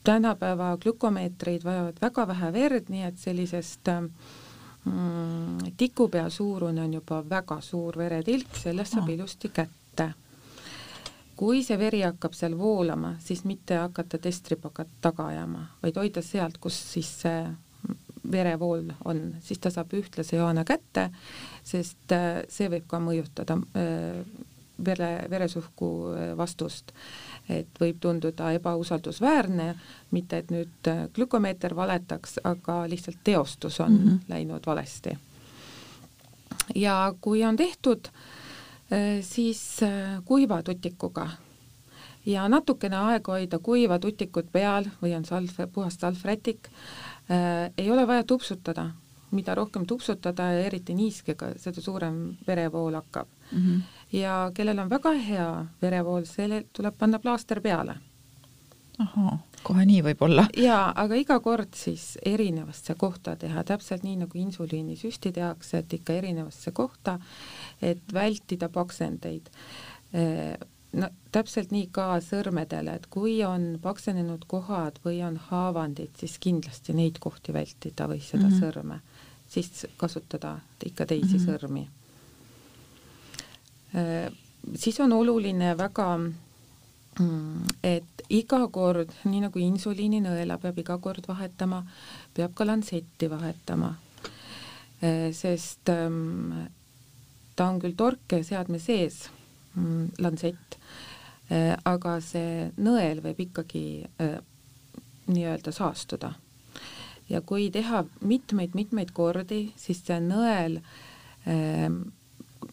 tänapäeva 0.03 0.77
glükomeetrid 0.81 1.63
vajavad 1.63 1.97
väga 2.01 2.23
vähe 2.27 2.53
verd, 2.53 2.87
nii 2.89 3.03
et 3.03 3.17
sellisest 3.19 3.89
mm, 4.85 5.73
tikupea 5.77 6.29
suurune 6.29 6.81
on 6.81 6.93
juba 6.93 7.19
väga 7.29 7.59
suur 7.61 7.97
veretilk, 7.97 8.55
sellest 8.57 8.95
saab 8.95 9.09
ilusti 9.09 9.51
kätte. 9.53 10.13
kui 11.35 11.61
see 11.63 11.77
veri 11.79 12.01
hakkab 12.01 12.33
seal 12.33 12.57
voolama, 12.57 13.13
siis 13.19 13.43
mitte 13.47 13.75
hakata 13.77 14.17
testribaga 14.17 14.85
taga 15.01 15.27
ajama, 15.27 15.67
vaid 15.83 15.95
hoida 15.95 16.21
sealt, 16.21 16.57
kus 16.57 16.79
siis 16.93 17.11
see 17.21 17.43
verevool 18.31 18.91
on, 19.05 19.21
siis 19.41 19.59
ta 19.59 19.71
saab 19.71 19.93
ühtlase 19.95 20.35
joone 20.35 20.65
kätte, 20.67 21.09
sest 21.63 22.11
äh, 22.15 22.41
see 22.51 22.69
võib 22.71 22.87
ka 22.89 22.99
mõjutada 23.03 23.55
äh, 23.77 24.19
vere, 24.85 25.25
veresuhku 25.29 25.89
äh, 26.13 26.37
vastust 26.37 26.93
et 27.49 27.81
võib 27.81 27.97
tunduda 28.01 28.51
ebausaldusväärne, 28.57 29.73
mitte 30.13 30.43
et 30.43 30.53
nüüd 30.53 30.89
äh, 30.89 31.07
glükomeeter 31.15 31.75
valetaks, 31.75 32.37
aga 32.45 32.83
lihtsalt 32.89 33.23
teostus 33.23 33.79
on 33.79 33.91
mm 33.91 34.07
-hmm. 34.07 34.19
läinud 34.29 34.65
valesti. 34.65 35.17
ja 36.75 37.13
kui 37.21 37.43
on 37.45 37.55
tehtud, 37.55 38.07
äh, 38.07 39.21
siis 39.21 39.79
kuiva 40.25 40.63
tutikuga 40.63 41.29
ja 42.25 42.49
natukene 42.49 42.95
aega 42.95 43.31
hoida 43.31 43.59
kuiva 43.59 43.99
tutikut 43.99 44.51
peal 44.51 44.85
või 45.01 45.17
on 45.17 45.25
salv, 45.25 45.49
puhas 45.73 45.93
salvrätik 45.93 46.69
ei 47.77 47.91
ole 47.91 48.07
vaja 48.07 48.23
tupsutada, 48.23 48.91
mida 49.31 49.55
rohkem 49.55 49.85
tupsutada 49.85 50.43
ja 50.43 50.59
eriti 50.65 50.93
niiskega, 50.93 51.53
seda 51.57 51.81
suurem 51.81 52.37
verevool 52.47 52.93
hakkab 52.93 53.27
mm. 53.51 53.59
-hmm 53.59 53.98
ja 54.11 54.51
kellel 54.53 54.79
on 54.79 54.89
väga 54.89 55.11
hea 55.13 55.49
verevool, 55.81 56.25
sellel 56.25 56.63
tuleb 56.73 56.95
panna 56.97 57.19
plaaster 57.19 57.61
peale. 57.61 57.95
ahhaa, 58.99 59.37
kohe 59.63 59.85
nii 59.87 60.01
võib 60.03 60.23
olla. 60.27 60.47
jaa, 60.57 60.91
aga 60.95 61.15
iga 61.15 61.39
kord 61.39 61.75
siis 61.77 62.17
erinevasse 62.25 62.95
kohta 62.99 63.35
teha, 63.39 63.63
täpselt 63.63 64.03
nii 64.03 64.17
nagu 64.23 64.37
insuliinisüsti 64.37 65.31
tehakse, 65.31 65.77
et 65.77 65.93
ikka 65.93 66.13
erinevasse 66.13 66.71
kohta, 66.71 67.19
et 67.81 68.13
vältida 68.13 68.69
paksendeid. 68.69 69.49
no 70.93 71.09
täpselt 71.31 71.71
nii 71.71 71.87
ka 71.93 72.17
sõrmedele, 72.25 72.95
et 72.95 73.05
kui 73.07 73.43
on 73.45 73.77
paksenenud 73.81 74.45
kohad 74.47 74.97
või 75.05 75.21
on 75.23 75.37
haavandid, 75.37 76.15
siis 76.17 76.39
kindlasti 76.39 76.93
neid 76.97 77.19
kohti 77.19 77.53
vältida 77.53 78.07
või 78.07 78.19
seda 78.19 78.47
mm 78.47 78.51
-hmm. 78.51 78.59
sõrme, 78.59 78.99
siis 79.47 79.85
kasutada 79.97 80.59
ikka 80.85 81.05
teisi 81.05 81.37
mm 81.37 81.45
-hmm. 81.45 81.45
sõrmi 81.45 81.87
siis 84.75 84.99
on 84.99 85.13
oluline 85.13 85.73
väga, 85.77 86.07
mm, 87.19 87.77
et 87.83 88.23
iga 88.29 88.61
kord, 88.71 89.13
nii 89.25 89.43
nagu 89.45 89.61
insuliininõela 89.63 90.59
peab 90.61 90.77
iga 90.81 90.97
kord 91.01 91.27
vahetama, 91.27 91.83
peab 92.33 92.53
ka 92.55 92.67
lantsetti 92.67 93.29
vahetama. 93.31 93.95
Äh, 94.99 95.29
sest 95.31 95.89
ähm, 95.89 96.67
ta 97.55 97.69
on 97.71 97.79
küll 97.79 97.95
torkeseadme 97.95 98.79
sees, 98.83 99.29
mm, 99.75 100.19
lantsett, 100.19 100.75
äh, 101.49 101.77
aga 101.87 102.19
see 102.23 102.67
nõel 102.77 103.23
võib 103.23 103.39
ikkagi 103.47 103.85
nii-öelda 105.29 105.71
saastuda. 105.71 106.33
ja 107.29 107.41
kui 107.45 107.67
teha 107.69 108.03
mitmeid-mitmeid 108.25 109.11
kordi, 109.13 109.67
siis 109.77 109.99
see 110.01 110.17
nõel 110.17 110.79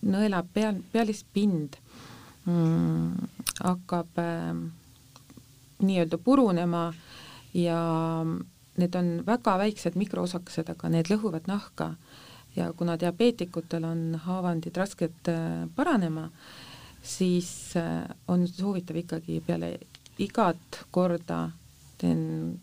nõela 0.02 0.42
peal, 0.54 0.80
pealispind 0.92 1.76
mm, 2.44 3.28
hakkab 3.64 4.20
äh, 4.20 4.52
nii-öelda 5.78 6.18
purunema 6.18 6.90
ja 7.56 7.80
need 8.76 8.94
on 8.94 9.10
väga 9.26 9.56
väiksed 9.58 9.96
mikroosakesed, 9.96 10.70
aga 10.72 10.90
need 10.92 11.10
lõhuvad 11.10 11.48
nahka. 11.48 11.94
Ja 12.56 12.70
kuna 12.72 12.96
diabeetikutel 13.00 13.84
on 13.84 14.14
haavandid 14.24 14.76
rasked 14.76 15.28
äh, 15.32 15.66
paranema, 15.76 16.30
siis 17.02 17.50
äh, 17.76 18.04
on 18.28 18.46
soovitav 18.48 18.96
ikkagi 18.96 19.42
peale 19.46 19.76
igat 20.18 20.80
korda 20.90 21.50
teen 22.00 22.56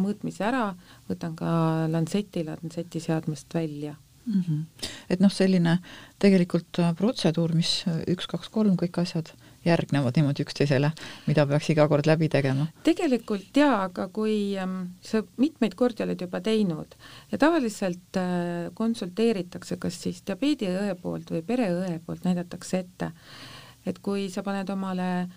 mõõtmise 0.00 0.44
ära, 0.46 0.70
võtan 1.08 1.34
ka 1.38 1.50
lantseti 1.90 2.44
lantseti 2.46 3.02
seadmest 3.02 3.54
välja 3.54 3.96
mm. 4.26 4.42
-hmm. 4.42 4.88
et 5.10 5.20
noh, 5.20 5.32
selline 5.32 5.78
tegelikult 6.18 6.78
äh, 6.78 6.94
protseduur, 6.96 7.54
mis 7.54 7.84
äh, 7.88 8.02
üks, 8.12 8.26
kaks, 8.26 8.48
kolm, 8.48 8.76
kõik 8.76 9.00
asjad 9.02 9.32
järgnevad 9.64 10.16
niimoodi 10.16 10.44
üksteisele, 10.46 10.90
mida 11.26 11.44
peaks 11.46 11.68
iga 11.70 11.86
kord 11.88 12.06
läbi 12.08 12.28
tegema? 12.32 12.66
tegelikult 12.84 13.56
jaa, 13.56 13.84
aga 13.88 14.08
kui 14.08 14.56
ähm, 14.58 14.94
sa 15.04 15.22
mitmeid 15.36 15.76
kordi 15.76 16.04
oled 16.04 16.20
juba 16.20 16.40
teinud 16.40 16.96
ja 17.32 17.38
tavaliselt 17.38 18.16
äh, 18.16 18.70
konsulteeritakse 18.74 19.76
kas 19.76 20.00
siis 20.02 20.22
diabeediõe 20.26 20.94
poolt 21.02 21.30
või 21.30 21.42
pereõe 21.42 22.00
poolt 22.06 22.24
näidatakse 22.24 22.84
ette, 22.84 23.12
et 23.86 23.98
kui 23.98 24.28
sa 24.30 24.42
paned 24.42 24.68
omale 24.70 25.28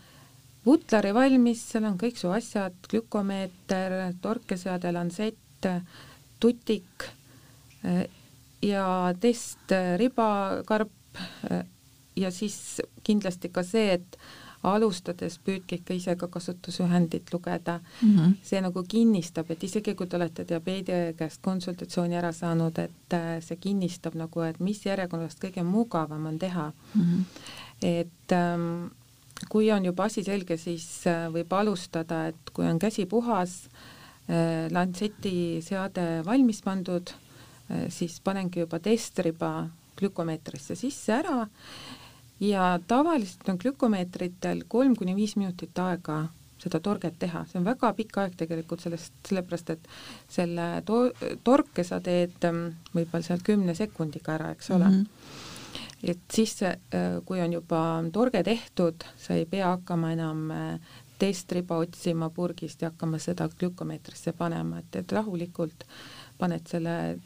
Butlari 0.63 1.11
valmis, 1.11 1.59
seal 1.73 1.83
on 1.83 1.97
kõik 1.99 2.15
su 2.15 2.29
asjad, 2.31 2.75
glükomeeter, 2.87 4.13
torkeseade, 4.23 4.93
lansett, 4.95 5.67
tutik 6.39 7.03
äh,, 7.83 8.05
ja 8.63 9.13
test 9.19 9.71
äh, 9.71 9.97
ribakarp 9.99 10.91
äh, 11.51 11.65
ja 12.15 12.31
siis 12.31 12.81
kindlasti 13.03 13.49
ka 13.49 13.63
see, 13.63 13.93
et 13.97 14.17
alustades 14.63 15.35
püüdke 15.43 15.81
ikka 15.81 15.95
ise 15.97 16.13
ka 16.15 16.29
kasutusjuhendit 16.31 17.33
lugeda 17.33 17.79
mm. 17.79 18.17
-hmm. 18.17 18.35
see 18.43 18.61
nagu 18.61 18.83
kinnistab, 18.87 19.51
et 19.51 19.63
isegi 19.63 19.95
kui 19.95 20.07
te 20.07 20.15
olete 20.15 20.45
diabeedi 20.47 20.91
käest 21.17 21.41
konsultatsiooni 21.41 22.15
ära 22.15 22.31
saanud, 22.31 22.79
et 22.79 23.13
äh, 23.13 23.41
see 23.43 23.57
kinnistab 23.57 24.15
nagu, 24.15 24.41
et 24.41 24.59
mis 24.59 24.85
järjekorrast 24.85 25.43
kõige 25.43 25.63
mugavam 25.63 26.25
on 26.25 26.39
teha 26.39 26.71
mm. 26.93 27.01
-hmm. 27.01 27.23
et 27.81 28.31
ähm, 28.31 28.87
kui 29.49 29.71
on 29.71 29.85
juba 29.85 30.03
asi 30.03 30.23
selge, 30.23 30.57
siis 30.57 31.03
võib 31.31 31.53
alustada, 31.53 32.27
et 32.27 32.49
kui 32.53 32.65
on 32.65 32.79
käsi 32.79 33.05
puhas 33.05 33.69
äh,, 34.29 34.71
lantseti 34.71 35.61
seade 35.61 36.23
valmis 36.25 36.61
pandud 36.61 37.13
siis 37.89 38.19
panengi 38.23 38.59
juba 38.63 38.79
testriba 38.79 39.53
glükomeetrisse 39.99 40.75
sisse 40.75 41.13
ära 41.13 41.47
ja 42.43 42.79
tavaliselt 42.87 43.49
on 43.49 43.59
glükomeetritel 43.61 44.63
kolm 44.67 44.95
kuni 44.95 45.15
viis 45.15 45.35
minutit 45.39 45.79
aega 45.79 46.25
seda 46.63 46.79
torget 46.79 47.17
teha, 47.19 47.43
see 47.49 47.59
on 47.59 47.67
väga 47.67 47.91
pikk 47.97 48.19
aeg 48.21 48.35
tegelikult 48.39 48.83
sellest, 48.83 49.15
sellepärast 49.27 49.73
et 49.75 49.87
selle 50.31 50.67
to-, 50.87 51.11
torke 51.43 51.83
sa 51.87 51.99
teed 52.03 52.47
ähm, 52.47 52.69
võib-olla 52.93 53.25
seal 53.25 53.43
kümne 53.43 53.75
sekundiga 53.75 54.37
ära, 54.37 54.53
eks 54.55 54.71
ole 54.71 54.87
mm. 54.87 55.01
-hmm. 55.01 56.11
et 56.13 56.23
siis, 56.31 56.55
äh, 56.63 56.77
kui 57.25 57.41
on 57.43 57.53
juba 57.53 57.81
torge 58.15 58.43
tehtud, 58.43 59.03
sa 59.17 59.35
ei 59.35 59.45
pea 59.45 59.73
hakkama 59.75 60.13
enam 60.15 60.51
äh, 60.51 60.93
testriba 61.19 61.77
otsima 61.77 62.29
purgist 62.29 62.81
ja 62.81 62.91
hakkama 62.91 63.19
seda 63.19 63.49
glükomeetrisse 63.59 64.33
panema, 64.33 64.79
et, 64.79 64.95
et 64.95 65.11
rahulikult 65.11 65.85
paned 66.39 66.67
selle 66.67 67.17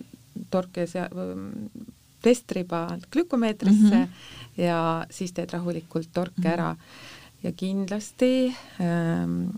torke 0.50 0.88
sea-, 0.88 1.10
testriba 2.22 2.98
glükomeetrisse 3.12 3.96
mm 3.96 4.04
-hmm. 4.04 4.64
ja 4.64 5.06
siis 5.10 5.32
teed 5.34 5.50
rahulikult 5.54 6.10
torke 6.14 6.42
mm 6.42 6.44
-hmm. 6.44 6.54
ära. 6.54 6.76
ja 7.44 7.52
kindlasti 7.52 8.56
ähm, 8.82 9.50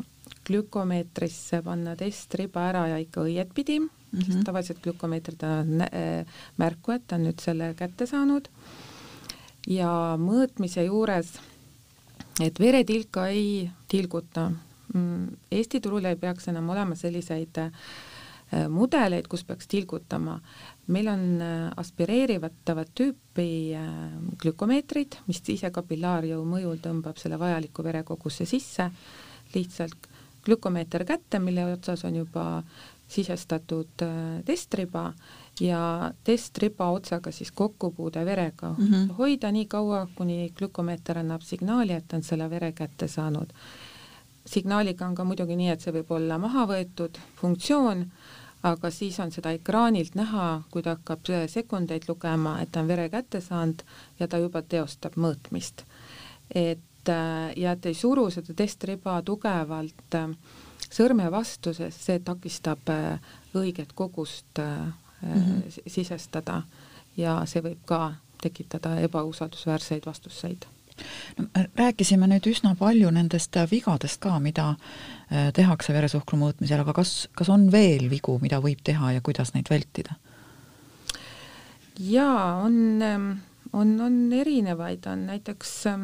glükomeetrisse 0.47 1.61
panna 1.61 1.95
testriba 1.95 2.69
ära 2.69 2.87
ja 2.87 2.97
ikka 2.97 3.21
õietpidi 3.21 3.79
mm, 3.79 3.89
-hmm. 4.13 4.25
sest 4.25 4.43
tavaliselt 4.43 4.81
glükomeetrid 4.81 5.43
on 5.43 5.81
äh, 5.81 6.25
märku, 6.57 6.91
et 6.91 7.07
ta 7.07 7.15
on 7.15 7.23
nüüd 7.23 7.41
selle 7.41 7.73
kätte 7.73 8.05
saanud. 8.05 8.49
ja 9.67 10.17
mõõtmise 10.17 10.85
juures, 10.85 11.39
et 12.41 12.59
veretilka 12.59 13.27
ei 13.27 13.69
tilguta. 13.87 14.51
Mm, 14.93 15.27
Eesti 15.51 15.79
turul 15.79 16.05
ei 16.05 16.15
peaks 16.15 16.47
enam 16.47 16.69
olema 16.69 16.95
selliseid 16.95 17.57
Äh, 17.57 17.71
mudeleid, 18.69 19.27
kus 19.29 19.43
peaks 19.45 19.67
tilgutama. 19.67 20.39
meil 20.87 21.07
on 21.07 21.41
äh, 21.41 21.71
aspireerivatavat 21.77 22.89
tüüpi 22.97 23.75
äh, 23.77 23.89
glükomeetrid, 24.41 25.19
mis 25.27 25.43
ise 25.53 25.69
kapillaarjõu 25.71 26.45
mõjul 26.45 26.79
tõmbab 26.81 27.17
selle 27.21 27.37
vajaliku 27.39 27.83
verekogusse 27.83 28.45
sisse, 28.49 28.89
lihtsalt 29.53 30.09
glükomeeter 30.45 31.05
kätte, 31.05 31.39
mille 31.39 31.65
otsas 31.73 32.05
on 32.05 32.15
juba 32.15 32.63
sisestatud 33.09 34.01
testriba 34.45 35.13
ja 35.59 36.11
testriba 36.23 36.91
otsaga 36.93 37.31
siis 37.31 37.51
kokkupuude 37.51 38.25
verega 38.25 38.73
mm. 38.77 38.87
-hmm. 38.87 39.13
hoida 39.17 39.51
nii 39.51 39.65
kaua, 39.65 40.07
kuni 40.15 40.51
glükomeeter 40.57 41.17
annab 41.17 41.41
signaali, 41.41 41.93
et 41.93 42.13
on 42.13 42.23
selle 42.23 42.49
vere 42.49 42.71
kätte 42.71 43.07
saanud. 43.07 43.49
Signaaliga 44.49 45.05
on 45.07 45.15
ka 45.15 45.23
muidugi 45.23 45.55
nii, 45.55 45.69
et 45.69 45.81
see 45.81 45.93
võib 45.93 46.11
olla 46.17 46.37
maha 46.41 46.65
võetud 46.69 47.17
funktsioon 47.41 48.07
aga 48.63 48.91
siis 48.91 49.19
on 49.19 49.31
seda 49.31 49.51
ekraanilt 49.55 50.15
näha, 50.19 50.61
kui 50.71 50.83
ta 50.83 50.97
hakkab 50.97 51.31
sekundeid 51.47 52.09
lugema, 52.09 52.57
et 52.61 52.71
ta 52.71 52.83
on 52.83 52.89
vere 52.91 53.07
kätte 53.09 53.41
saanud 53.41 53.83
ja 54.19 54.27
ta 54.27 54.39
juba 54.41 54.61
teostab 54.61 55.15
mõõtmist. 55.15 55.85
et 56.55 57.09
äh, 57.09 57.53
ja 57.55 57.71
et 57.71 57.85
ei 57.85 57.93
suru 57.93 58.29
seda 58.29 58.53
testriba 58.53 59.21
tugevalt 59.21 60.15
äh, 60.15 60.29
sõrme 60.89 61.29
vastu, 61.31 61.73
sest 61.73 62.01
see 62.01 62.19
takistab 62.19 62.89
äh, 62.89 63.19
õiget 63.55 63.93
kogust 63.95 64.57
mm 64.57 64.93
-hmm. 65.21 65.81
sisestada 65.87 66.63
ja 67.17 67.45
see 67.45 67.61
võib 67.61 67.85
ka 67.85 68.13
tekitada 68.41 68.99
ebausaldusväärseid 68.99 70.05
vastuseid 70.05 70.65
no 71.37 71.65
rääkisime 71.77 72.27
nüüd 72.31 72.47
üsna 72.51 72.75
palju 72.79 73.11
nendest 73.15 73.55
vigadest 73.71 74.21
ka, 74.23 74.37
mida 74.39 74.73
tehakse 75.29 75.93
veresuhkru 75.93 76.39
mõõtmisel, 76.41 76.81
aga 76.81 76.95
kas, 76.97 77.27
kas 77.37 77.51
on 77.53 77.67
veel 77.71 78.07
vigu, 78.09 78.39
mida 78.41 78.57
võib 78.63 78.81
teha 78.83 79.13
ja 79.13 79.21
kuidas 79.21 79.53
neid 79.53 79.69
vältida? 79.69 80.17
jaa, 81.99 82.55
on, 82.63 83.01
ähm, 83.01 83.31
on, 83.73 84.01
on 84.01 84.33
erinevaid, 84.33 85.05
on 85.05 85.25
näiteks 85.25 85.87
ähm, 85.87 86.03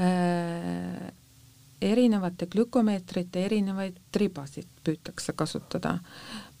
äh, 0.00 1.12
erinevate 1.82 2.46
glükomeetrite 2.46 3.44
erinevaid 3.44 3.98
ribasid 4.16 4.68
püütakse 4.84 5.32
kasutada. 5.36 5.98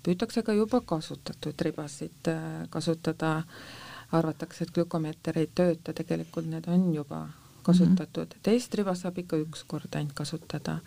püütakse 0.02 0.42
ka 0.42 0.52
juba 0.52 0.80
kasutatud 0.80 1.60
ribasid 1.60 2.28
äh, 2.28 2.68
kasutada, 2.70 3.42
arvatakse, 4.12 4.64
et 4.64 4.74
glükomeeter 4.74 5.38
ei 5.40 5.48
tööta, 5.54 5.92
tegelikult 5.92 6.46
need 6.50 6.68
on 6.68 6.90
juba 6.94 7.28
kasutatud 7.62 8.26
mm, 8.26 8.38
-hmm. 8.38 8.42
teist 8.42 8.74
riba 8.74 8.94
saab 8.94 9.18
ikka 9.18 9.36
üks 9.36 9.64
kord 9.66 9.94
ainult 9.94 10.14
kasutada 10.18 10.80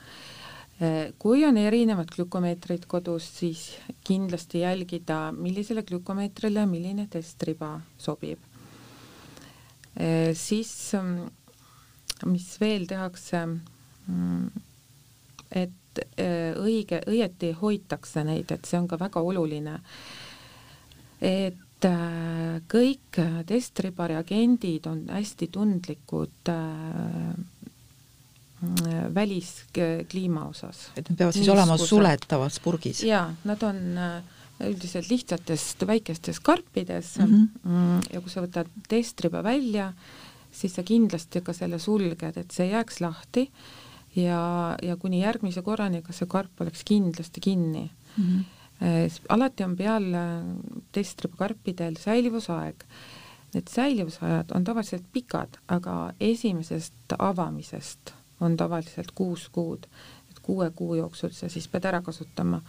äh, 0.81 1.13
kui 1.19 1.45
on 1.45 1.57
erinevad 1.57 2.11
glükomeetrid 2.15 2.85
kodus, 2.87 3.29
siis 3.39 3.77
kindlasti 4.03 4.59
jälgida, 4.59 5.31
millisele 5.31 5.83
glükomeetrile 5.83 6.65
milline 6.65 7.07
testriba 7.07 7.79
sobib. 7.97 8.39
Äh, 9.95 10.33
siis 10.33 10.93
ähm, 10.93 11.27
mis 12.25 12.59
veel 12.61 12.85
tehakse, 12.87 13.45
mm, 14.07 14.47
et 15.51 16.01
äh, 16.19 16.55
õige, 16.59 17.01
õieti 17.07 17.53
hoitakse 17.61 18.23
neid, 18.23 18.51
et 18.51 18.65
see 18.65 18.79
on 18.79 18.87
ka 18.87 18.99
väga 18.99 19.21
oluline. 19.21 19.79
et 21.21 21.57
kõik 22.71 23.19
testriba 23.45 24.07
reagendid 24.07 24.87
on 24.87 25.03
hästi 25.11 25.47
tundlikud 25.51 26.49
äh, 26.49 27.35
väliskliima 29.13 30.47
osas. 30.47 30.87
et 30.95 31.09
need 31.09 31.17
peavad 31.17 31.33
siis 31.35 31.45
Niiskused. 31.45 31.57
olema 31.59 31.77
suletavas 31.77 32.59
purgis? 32.63 33.03
jaa, 33.03 33.27
nad 33.43 33.63
on 33.63 33.97
üldiselt 34.63 35.09
lihtsatest 35.11 35.83
väikestes 35.87 36.39
karpides 36.39 37.17
mhm. 37.19 37.33
mm 37.33 37.49
-hmm. 37.65 38.13
ja 38.13 38.21
kui 38.21 38.29
sa 38.31 38.41
võtad 38.41 38.71
testriba 38.87 39.43
välja, 39.43 39.93
siis 40.51 40.75
sa 40.75 40.83
kindlasti 40.83 41.41
ka 41.41 41.53
selle 41.53 41.79
sulged, 41.79 42.37
et 42.37 42.51
see 42.51 42.69
jääks 42.69 43.01
lahti 43.01 43.51
ja, 44.15 44.77
ja 44.81 44.95
kuni 44.95 45.21
järgmise 45.21 45.61
korrani, 45.61 46.01
kas 46.01 46.17
see 46.21 46.27
karp 46.27 46.61
oleks 46.61 46.83
kindlasti 46.83 47.41
kinni 47.41 47.91
mm. 48.17 48.23
-hmm. 48.23 48.43
Alati 49.29 49.63
on 49.63 49.75
peal 49.75 50.13
äh, 50.13 50.43
testribakarpidel 50.91 51.95
säilivusaeg. 51.99 52.83
Need 53.53 53.71
säilivusajad 53.71 54.51
on 54.55 54.63
tavaliselt 54.63 55.03
pikad, 55.13 55.57
aga 55.67 56.13
esimesest 56.19 57.15
avamisest 57.19 58.13
on 58.39 58.57
tavaliselt 58.57 59.11
kuus 59.15 59.49
kuud, 59.49 59.85
et 60.31 60.39
kuue 60.43 60.71
kuu 60.75 60.95
jooksul 60.95 61.31
sa 61.31 61.49
siis 61.49 61.67
pead 61.67 61.85
ära 61.85 62.01
kasutama. 62.01 62.61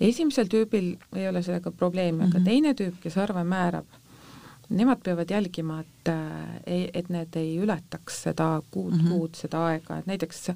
esimesel 0.00 0.46
tüübil 0.46 0.94
ei 1.16 1.28
ole 1.28 1.42
sellega 1.42 1.70
probleemi 1.70 2.18
mm, 2.18 2.24
-hmm. 2.24 2.36
aga 2.36 2.44
teine 2.44 2.72
tüüp, 2.72 3.00
kes 3.02 3.14
harva 3.14 3.44
määrab 3.44 3.86
nemad 4.68 5.02
peavad 5.02 5.30
jälgima, 5.30 5.80
et, 5.80 6.08
äh, 6.08 6.88
et 6.94 7.08
need 7.08 7.36
ei 7.36 7.58
ületaks 7.58 8.22
seda 8.22 8.62
kuud 8.70 8.92
mm, 8.92 9.00
-hmm. 9.00 9.08
kuud 9.08 9.34
seda 9.34 9.66
aega, 9.66 9.98
et 9.98 10.06
näiteks 10.06 10.50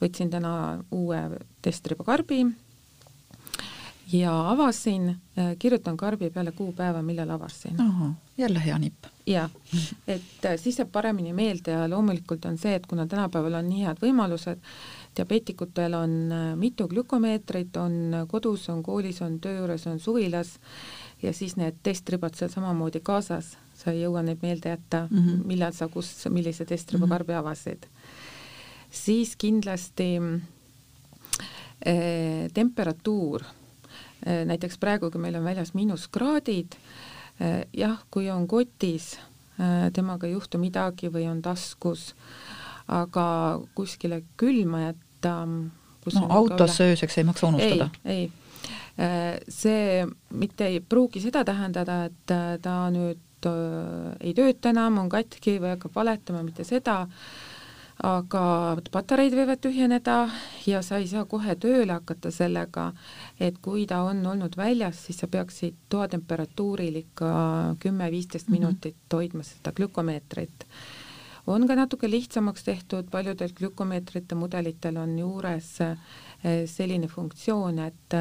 võtsin 0.00 0.30
täna 0.30 0.84
uue 0.90 1.40
testribakarbi 1.62 2.46
ja 4.12 4.50
avasin, 4.50 5.08
äh, 5.08 5.56
kirjutan 5.58 5.96
karbi 5.96 6.30
peale 6.30 6.52
kuupäeva, 6.52 7.02
millal 7.02 7.30
avasin. 7.30 7.76
jälle 8.38 8.64
hea 8.64 8.78
nipp. 8.78 9.04
jah, 9.26 9.50
et 10.08 10.44
äh, 10.44 10.56
siis 10.56 10.78
jääb 10.78 10.92
paremini 10.92 11.32
meelde 11.32 11.70
ja 11.70 11.90
loomulikult 11.90 12.44
on 12.44 12.58
see, 12.58 12.74
et 12.74 12.86
kuna 12.86 13.06
tänapäeval 13.06 13.54
on 13.54 13.68
nii 13.68 13.82
head 13.84 13.98
võimalused, 14.02 14.62
diabeetikutel 15.16 15.94
on 15.94 16.14
mitu 16.56 16.88
glükomeetrit, 16.88 17.76
on 17.76 18.14
kodus, 18.28 18.68
on 18.68 18.82
koolis, 18.82 19.22
on 19.22 19.40
töö 19.40 19.58
juures, 19.58 19.86
on 19.86 20.00
suvilas 20.00 20.58
ja 21.22 21.32
siis 21.32 21.56
need 21.56 21.80
testribad 21.82 22.34
seal 22.34 22.50
samamoodi 22.52 23.00
kaasas, 23.00 23.56
sa 23.74 23.90
ei 23.90 24.04
jõua 24.04 24.22
neid 24.22 24.38
meelde 24.42 24.68
jätta 24.68 25.08
mm, 25.10 25.18
-hmm. 25.18 25.44
millal 25.46 25.72
sa 25.72 25.88
kus, 25.88 26.28
millise 26.30 26.64
testriba 26.64 27.06
-hmm. 27.06 27.08
karbi 27.08 27.34
avasid. 27.34 27.86
siis 28.90 29.36
kindlasti 29.36 30.20
eh, 31.84 32.50
temperatuur 32.54 33.42
näiteks 34.26 34.78
praegu, 34.82 35.10
kui 35.10 35.22
meil 35.22 35.38
on 35.38 35.44
väljas 35.46 35.74
miinuskraadid 35.74 36.76
eh,, 37.40 37.64
jah, 37.76 37.98
kui 38.10 38.30
on 38.30 38.48
kotis 38.50 39.14
eh,, 39.58 39.90
temaga 39.94 40.26
ei 40.26 40.34
juhtu 40.34 40.58
midagi 40.62 41.12
või 41.12 41.28
on 41.30 41.42
taskus, 41.44 42.10
aga 42.88 43.26
kuskile 43.74 44.22
külma 44.40 44.88
jätta 44.88 45.36
no 45.46 46.26
autos 46.30 46.80
ööseks 46.80 47.18
ei 47.18 47.24
maksa 47.26 47.48
unustada. 47.50 47.88
ei, 48.04 48.26
ei 48.26 48.46
Äh, 48.96 49.40
see 49.52 50.06
mitte 50.32 50.70
ei 50.70 50.80
pruugi 50.80 51.20
seda 51.20 51.42
tähendada, 51.44 52.06
et 52.08 52.32
äh, 52.32 52.54
ta 52.64 52.86
nüüd 52.88 53.44
äh, 53.44 54.14
ei 54.24 54.32
tööta 54.36 54.70
enam, 54.72 55.02
on 55.02 55.10
katki 55.12 55.58
või 55.60 55.74
hakkab 55.74 55.98
valetama, 55.98 56.40
mitte 56.46 56.64
seda, 56.64 57.02
aga 58.04 58.42
patareid 58.92 59.32
võivad 59.32 59.60
tühjeneda 59.64 60.16
ja 60.66 60.82
sa 60.84 60.98
ei 61.00 61.08
saa 61.08 61.24
kohe 61.24 61.54
tööle 61.56 61.94
hakata 61.96 62.30
sellega, 62.34 62.90
et 63.40 63.56
kui 63.64 63.86
ta 63.88 64.02
on 64.04 64.20
olnud 64.26 64.56
väljas, 64.56 65.06
siis 65.06 65.22
sa 65.22 65.28
peaksid 65.32 65.78
toatemperatuuril 65.88 67.00
ikka 67.00 67.30
kümme-viisteist 67.80 68.48
mm 68.48 68.54
-hmm. 68.54 68.58
minutit 68.60 69.12
hoidma 69.12 69.42
seda 69.42 69.72
glükomeetrit 69.72 70.66
on 71.46 71.66
ka 71.66 71.74
natuke 71.74 72.10
lihtsamaks 72.10 72.64
tehtud, 72.64 73.10
paljudel 73.10 73.52
glükomeetrite 73.54 74.34
mudelitel 74.34 74.96
on 74.96 75.18
juures 75.18 75.78
selline 76.66 77.08
funktsioon, 77.08 77.78
et 77.78 78.14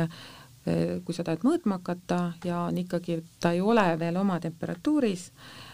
Eh, 0.65 0.97
kui 1.05 1.13
sa 1.13 1.21
tahad 1.21 1.43
mõõtma 1.45 1.77
hakata 1.77 2.17
ja 2.45 2.63
on 2.65 2.77
ikkagi, 2.81 3.19
ta 3.37 3.51
ei 3.53 3.59
ole 3.61 3.83
veel 4.01 4.15
oma 4.17 4.39
temperatuuris, 4.41 5.27
eh, 5.29 5.64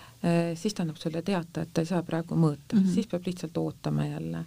siis 0.55 0.73
ta 0.73 0.83
annab 0.83 0.99
sulle 1.01 1.21
teata, 1.25 1.63
et 1.63 1.71
ta 1.73 1.81
ei 1.81 1.89
saa 1.89 2.03
praegu 2.05 2.35
mõõta 2.37 2.75
mm, 2.75 2.81
-hmm. 2.83 2.93
siis 2.93 3.07
peab 3.07 3.25
lihtsalt 3.25 3.57
ootama 3.57 4.05
jälle. 4.05 4.43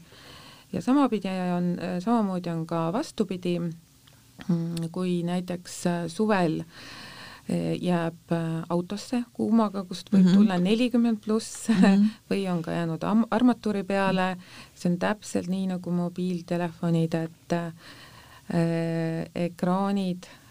ja 0.73 0.83
samapidi 0.83 1.29
on, 1.57 1.79
eh, 1.79 2.01
samamoodi 2.03 2.51
on 2.51 2.67
ka 2.67 2.93
vastupidi, 2.93 3.59
mm, 3.59 4.91
kui 4.93 5.23
näiteks 5.23 5.83
suvel 6.09 6.63
jääb 7.81 8.33
autosse 8.69 9.25
kuumaga, 9.33 9.85
kust 9.85 10.09
võib 10.13 10.23
mm 10.23 10.29
-hmm. 10.29 10.35
tulla 10.35 10.59
nelikümmend 10.59 11.19
pluss 11.25 11.69
mm 11.69 11.75
-hmm. 11.75 12.09
või 12.31 12.53
on 12.53 12.63
ka 12.63 12.71
jäänud 12.71 13.03
armatuuri 13.31 13.85
peale, 13.85 14.37
see 14.75 14.93
on 14.93 14.99
täpselt 14.99 15.49
nii 15.49 15.67
nagu 15.67 15.91
mobiiltelefonid, 15.91 17.15
et 17.15 17.53
Äh, 18.49 19.25
ekraanid 19.35 20.27
äh, 20.27 20.44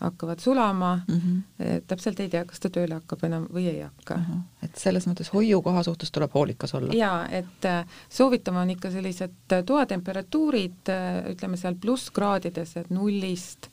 hakkavad 0.00 0.40
sulama 0.40 1.00
mm, 1.08 1.20
-hmm. 1.20 1.82
täpselt 1.86 2.20
ei 2.20 2.28
tea, 2.32 2.44
kas 2.48 2.60
ta 2.60 2.70
tööle 2.72 2.94
hakkab 2.96 3.24
enam 3.28 3.46
või 3.52 3.66
ei 3.68 3.80
hakka 3.82 4.14
uh. 4.14 4.20
-huh. 4.28 4.64
et 4.64 4.76
selles 4.76 5.06
mõttes 5.06 5.32
hoiukoha 5.32 5.82
suhtes 5.82 6.10
tuleb 6.10 6.34
hoolikas 6.34 6.74
olla? 6.74 6.94
jaa, 6.96 7.28
et 7.28 7.68
soovitama 8.08 8.60
on 8.60 8.70
ikka 8.70 8.90
sellised 8.90 9.56
toatemperatuurid, 9.66 10.92
ütleme 11.32 11.56
seal 11.56 11.74
plusskraadides, 11.74 12.76
et 12.76 12.90
nullist 12.90 13.68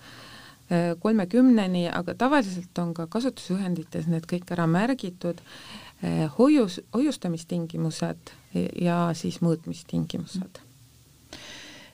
kolmekümneni, 0.99 1.89
aga 1.89 2.13
tavaliselt 2.13 2.77
on 2.77 2.93
ka 2.93 3.07
kasutusjuhendites 3.07 4.07
need 4.11 4.25
kõik 4.27 4.51
ära 4.51 4.67
märgitud, 4.67 5.39
hoius, 6.37 6.81
hoiustamistingimused 6.93 8.33
ja 8.81 8.97
siis 9.13 9.39
mõõtmistingimused. 9.41 10.59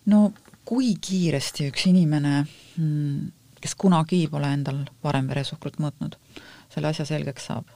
no 0.05 0.31
kui 0.65 0.95
kiiresti 1.01 1.69
üks 1.69 1.87
inimene, 1.91 2.45
mm, 2.77 3.31
kes 3.63 3.75
kunagi 3.79 4.25
pole 4.31 4.49
endal 4.51 4.83
varem 5.03 5.29
veresuhkrut 5.31 5.79
mõõtnud, 5.83 6.17
selle 6.73 6.91
asja 6.91 7.07
selgeks 7.09 7.49
saab? 7.51 7.71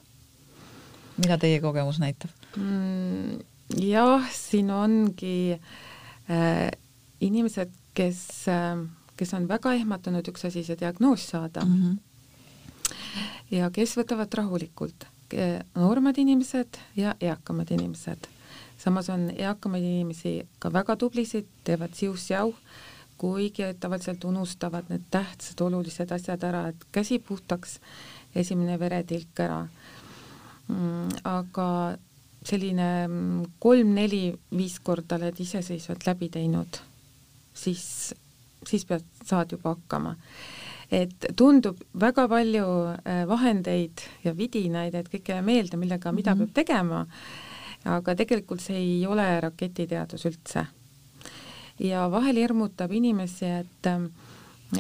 mida 1.18 1.34
teie 1.42 1.58
kogemus 1.64 1.98
näitab 1.98 2.30
mm,? 2.60 3.40
jah, 3.82 4.28
siin 4.34 4.70
ongi 4.72 5.56
äh, 5.56 6.68
inimesed, 7.26 7.74
kes 7.98 8.22
äh,, 8.54 8.84
kes 9.18 9.34
on 9.34 9.48
väga 9.50 9.74
ehmatanud, 9.80 10.28
üks 10.30 10.46
asi 10.46 10.64
see 10.64 10.78
diagnoos 10.78 11.26
saada 11.32 11.66
mm. 11.66 11.78
-hmm. 11.84 12.96
ja 13.58 13.72
kes 13.74 13.98
võtavad 13.98 14.34
rahulikult, 14.42 15.08
nooremad 15.76 16.18
inimesed 16.22 16.78
ja 16.96 17.16
eakamad 17.22 17.72
inimesed 17.74 18.30
samas 18.78 19.10
on 19.10 19.32
eakamaid 19.36 19.84
inimesi 19.84 20.48
ka 20.60 20.72
väga 20.74 20.96
tublisid, 20.96 21.48
teevad 21.64 21.96
sius-jau, 21.98 22.54
kuigi 23.18 23.74
tavaliselt 23.80 24.24
unustavad 24.24 24.90
need 24.90 25.08
tähtsad 25.12 25.62
olulised 25.66 26.12
asjad 26.12 26.44
ära, 26.44 26.68
et 26.70 26.86
käsi 26.92 27.20
puhtaks, 27.20 27.80
esimene 28.36 28.80
veretilk 28.80 29.40
ära 29.40 29.64
mm,. 30.68 31.24
aga 31.24 31.70
selline 32.48 32.90
kolm-neli-viis 33.64 34.80
korda 34.86 35.18
oled 35.20 35.42
iseseisvalt 35.44 36.06
läbi 36.08 36.30
teinud, 36.32 36.80
siis, 37.58 37.84
siis 38.68 38.86
pead, 38.88 39.04
saad 39.26 39.52
juba 39.56 39.76
hakkama. 39.76 40.16
et 40.92 41.26
tundub 41.36 41.82
väga 42.00 42.24
palju 42.32 42.68
äh, 42.94 43.26
vahendeid 43.28 44.06
ja 44.24 44.32
vidinaid, 44.38 44.96
et 44.96 45.10
kõike 45.12 45.42
meelde, 45.44 45.78
millega, 45.78 46.12
mida 46.16 46.36
mm 46.36 46.42
-hmm. 46.42 46.54
peab 46.54 46.66
tegema, 46.66 47.06
aga 47.86 48.16
tegelikult 48.16 48.62
see 48.62 48.78
ei 48.78 49.06
ole 49.06 49.42
raketiteadus 49.42 50.26
üldse. 50.26 50.66
Ja 51.80 52.08
vahel 52.12 52.42
hirmutab 52.42 52.92
inimesi, 52.92 53.46
et 53.46 53.92
äh, 53.92 54.08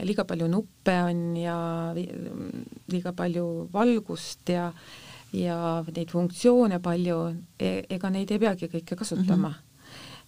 liiga 0.03 0.25
palju 0.27 0.47
nuppe 0.51 0.95
on 1.03 1.37
ja 1.37 1.57
liiga 1.93 3.13
palju 3.13 3.69
valgust 3.73 4.49
ja 4.49 4.71
ja 5.35 5.83
neid 5.83 6.09
funktsioone 6.09 6.79
palju 6.79 7.17
e, 7.59 7.83
ega 7.89 8.09
neid 8.09 8.31
ei 8.31 8.39
peagi 8.39 8.69
kõike 8.71 8.95
kasutama 8.95 9.49
mm. 9.49 9.53
-hmm 9.53 9.63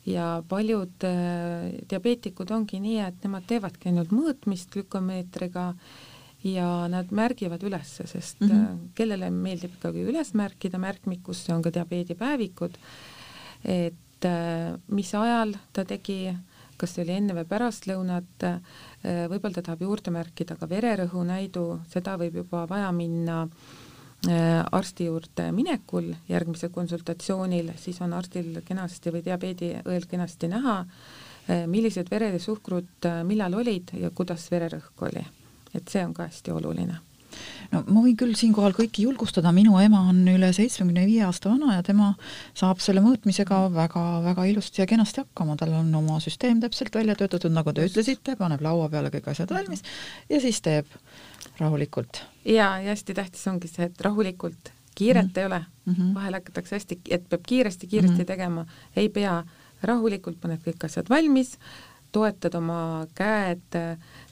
ja 0.05 0.43
paljud 0.47 1.03
äh, 1.03 1.73
diabeetikud 1.89 2.51
ongi 2.51 2.79
nii, 2.79 2.99
et 3.03 3.25
nemad 3.25 3.45
teevadki 3.49 3.91
ainult 3.91 4.13
mõõtmist 4.15 4.71
glükomeetriga 4.73 5.73
ja 6.47 6.87
nad 6.91 7.11
märgivad 7.11 7.63
ülesse, 7.67 8.07
sest 8.07 8.39
mm 8.39 8.49
-hmm. 8.49 8.77
kellele 8.95 9.29
meeldib 9.29 9.75
ikkagi 9.75 10.05
üles 10.07 10.33
märkida 10.33 10.79
märkmikusse, 10.79 11.53
on 11.53 11.61
ka 11.61 11.73
diabeedipäevikud, 11.73 12.77
et 13.63 14.25
äh, 14.25 14.79
mis 14.87 15.13
ajal 15.15 15.53
ta 15.73 15.85
tegi, 15.85 16.35
kas 16.79 16.95
see 16.95 17.03
oli 17.03 17.17
enne 17.17 17.35
või 17.35 17.45
pärastlõunat, 17.49 18.47
võib-olla 19.03 19.59
ta 19.59 19.65
tahab 19.67 19.81
juurde 19.83 20.11
märkida 20.15 20.55
ka 20.55 20.67
vererõhunäidu, 20.69 21.65
seda 21.91 22.15
võib 22.19 22.39
juba 22.41 22.63
vaja 22.69 22.89
minna 22.95 23.41
äh, 23.43 23.89
Äh, 24.27 24.65
arsti 24.71 25.05
juurde 25.05 25.45
minekul 25.55 26.09
järgmisel 26.27 26.73
konsultatsioonil, 26.75 27.69
siis 27.79 28.01
on 28.03 28.11
arstil 28.13 28.57
kenasti 28.67 29.13
või 29.15 29.21
diabeediõel 29.23 30.07
kenasti 30.11 30.49
näha, 30.51 30.73
äh, 30.83 31.63
millised 31.71 32.11
veresuhkrud 32.11 33.07
äh, 33.07 33.21
millal 33.23 33.55
olid 33.61 33.93
ja 33.95 34.11
kuidas 34.11 34.49
vererõhk 34.51 35.07
oli. 35.07 35.23
et 35.73 35.87
see 35.87 36.03
on 36.03 36.13
ka 36.13 36.27
hästi 36.27 36.51
oluline 36.51 36.99
no 37.71 37.83
ma 37.87 38.03
võin 38.03 38.17
küll 38.19 38.35
siinkohal 38.39 38.73
kõiki 38.77 39.05
julgustada, 39.07 39.51
minu 39.55 39.77
ema 39.81 40.01
on 40.11 40.21
üle 40.31 40.51
seitsmekümne 40.55 41.05
viie 41.09 41.23
aasta 41.27 41.51
vana 41.51 41.77
ja 41.77 41.85
tema 41.85 42.13
saab 42.57 42.81
selle 42.83 43.03
mõõtmisega 43.05 43.61
väga-väga 43.75 44.47
ilusti 44.51 44.83
ja 44.83 44.87
kenasti 44.89 45.23
hakkama, 45.23 45.57
tal 45.59 45.75
on 45.81 45.93
oma 46.01 46.19
süsteem 46.23 46.61
täpselt 46.63 46.95
välja 46.95 47.15
töötatud, 47.19 47.53
nagu 47.55 47.73
te 47.73 47.85
ütlesite, 47.89 48.35
paneb 48.39 48.63
laua 48.65 48.89
peale 48.89 49.13
kõik 49.13 49.31
asjad 49.33 49.53
valmis 49.53 49.85
ja 50.29 50.41
siis 50.43 50.61
teeb 50.65 50.89
rahulikult. 51.59 52.23
ja, 52.45 52.77
ja 52.79 52.93
hästi 52.93 53.13
tähtis 53.13 53.47
ongi 53.47 53.71
see, 53.71 53.89
et 53.89 54.01
rahulikult, 54.01 54.73
kiiret 54.95 55.25
mm 55.25 55.31
-hmm. 55.31 55.39
ei 55.39 55.45
ole 55.45 55.65
mm, 55.85 55.93
-hmm. 55.93 56.13
vahel 56.13 56.33
hakatakse 56.33 56.75
hästi, 56.75 56.99
et 57.09 57.29
peab 57.29 57.41
kiiresti-kiiresti 57.47 58.15
mm 58.15 58.21
-hmm. 58.21 58.27
tegema, 58.27 58.65
ei 58.95 59.09
pea, 59.09 59.43
rahulikult 59.83 60.41
paned 60.41 60.59
kõik 60.65 60.85
asjad 60.85 61.09
valmis, 61.09 61.57
toetad 62.11 62.55
oma 62.57 63.05
käed, 63.17 63.77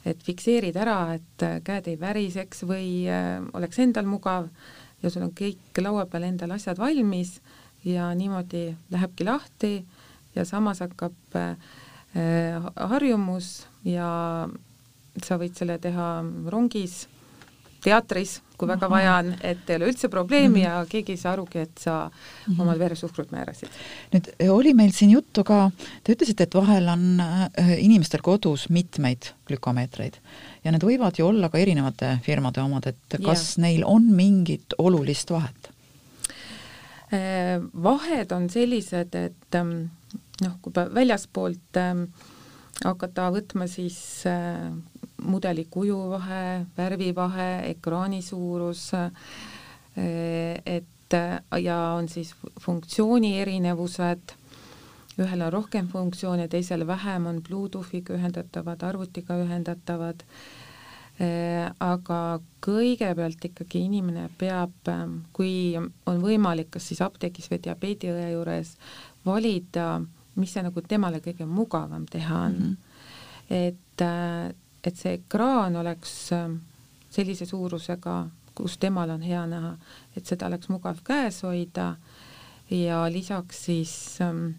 et 0.08 0.22
fikseerid 0.26 0.76
ära, 0.76 1.14
et 1.18 1.46
käed 1.64 1.88
ei 1.90 1.98
väriseks 2.00 2.64
või 2.66 3.06
äh, 3.10 3.38
oleks 3.54 3.78
endal 3.82 4.08
mugav 4.10 4.48
ja 5.02 5.10
sul 5.10 5.28
on 5.28 5.34
kõik 5.36 5.82
laua 5.82 6.06
peal 6.10 6.26
endal 6.28 6.56
asjad 6.56 6.78
valmis 6.80 7.38
ja 7.86 8.10
niimoodi 8.18 8.72
lähebki 8.90 9.26
lahti 9.28 9.74
ja 10.34 10.44
samas 10.48 10.82
hakkab 10.82 11.38
äh, 11.38 11.54
harjumus 12.76 13.68
ja 13.86 14.48
sa 15.24 15.38
võid 15.38 15.54
selle 15.58 15.78
teha 15.82 16.08
rongis 16.50 17.06
teatris, 17.84 18.38
kui 18.58 18.68
väga 18.68 18.88
vaja 18.90 19.14
on, 19.20 19.30
et 19.46 19.70
ei 19.70 19.78
ole 19.78 19.88
üldse 19.92 20.08
probleemi 20.10 20.48
mm 20.48 20.54
-hmm. 20.64 20.80
ja 20.80 20.86
keegi 20.90 21.12
ei 21.14 21.20
saa 21.20 21.32
arugi, 21.32 21.58
et 21.58 21.78
sa 21.78 22.10
mm 22.10 22.54
-hmm. 22.54 22.62
omal 22.62 22.78
veresuhkrut 22.78 23.30
määrasid. 23.30 23.68
nüüd 24.12 24.50
oli 24.50 24.74
meil 24.74 24.92
siin 24.92 25.10
juttu 25.10 25.44
ka, 25.44 25.70
te 26.04 26.12
ütlesite, 26.12 26.42
et 26.42 26.54
vahel 26.54 26.88
on 26.88 27.20
äh, 27.20 27.78
inimestel 27.78 28.20
kodus 28.22 28.68
mitmeid 28.68 29.32
glükomeetreid 29.46 30.14
ja 30.64 30.72
need 30.72 30.82
võivad 30.82 31.18
ju 31.18 31.26
olla 31.26 31.48
ka 31.48 31.58
erinevate 31.58 32.18
firmade 32.22 32.60
omad, 32.60 32.86
et 32.86 33.20
kas 33.24 33.56
ja. 33.56 33.62
neil 33.62 33.84
on 33.86 34.02
mingit 34.02 34.74
olulist 34.78 35.30
vahet? 35.30 35.70
Äh, 37.12 37.62
vahed 37.82 38.32
on 38.32 38.50
sellised, 38.50 39.14
et 39.14 39.54
ähm, 39.54 39.88
noh, 40.42 40.58
kui 40.62 40.72
väljaspoolt 40.72 41.76
ähm, 41.76 42.02
hakata 42.84 43.30
võtma 43.32 43.66
siis 43.70 44.26
äh, 44.26 44.68
mudeli 45.22 45.66
kujuvahe, 45.70 46.66
värvivahe, 46.76 47.70
ekraani 47.70 48.22
suurus, 48.22 48.92
eh, 48.94 50.62
et 50.66 50.84
ja 51.62 51.78
on 51.96 52.08
siis 52.08 52.34
funktsiooni 52.60 53.38
erinevused, 53.40 54.34
ühel 55.18 55.42
on 55.42 55.52
rohkem 55.52 55.88
funktsioone, 55.88 56.48
teisel 56.48 56.86
vähem, 56.86 57.26
on 57.26 57.42
Bluetoothiga 57.42 58.14
ühendatavad, 58.14 58.82
arvutiga 58.84 59.38
ühendatavad, 59.42 60.22
eh, 61.18 61.64
aga 61.80 62.20
kõigepealt 62.62 63.48
ikkagi 63.50 63.82
inimene 63.88 64.28
peab, 64.38 64.92
kui 65.32 65.74
on 65.78 66.22
võimalik, 66.22 66.70
kas 66.76 66.92
siis 66.92 67.02
apteegis 67.02 67.50
või 67.50 67.62
diabeediõe 67.64 68.30
juures, 68.36 68.76
valida, 69.26 69.90
mis 70.38 70.52
see 70.54 70.62
nagu 70.62 70.84
temale 70.86 71.18
kõige 71.24 71.48
mugavam 71.48 72.06
teha 72.06 72.44
on 72.46 72.52
mm. 72.52 72.64
-hmm. 72.68 72.76
et 73.50 74.06
et 74.88 74.96
see 74.96 75.18
ekraan 75.20 75.76
oleks 75.76 76.14
ähm, 76.36 76.58
sellise 77.12 77.46
suurusega, 77.48 78.16
kus 78.58 78.78
temal 78.80 79.12
on 79.14 79.22
hea 79.22 79.44
näha, 79.48 79.74
et 80.16 80.26
seda 80.26 80.48
oleks 80.48 80.70
mugav 80.72 81.02
käes 81.06 81.42
hoida. 81.46 81.92
Ja 82.70 83.04
lisaks 83.08 83.62
siis 83.64 83.92
ähm, 84.20 84.50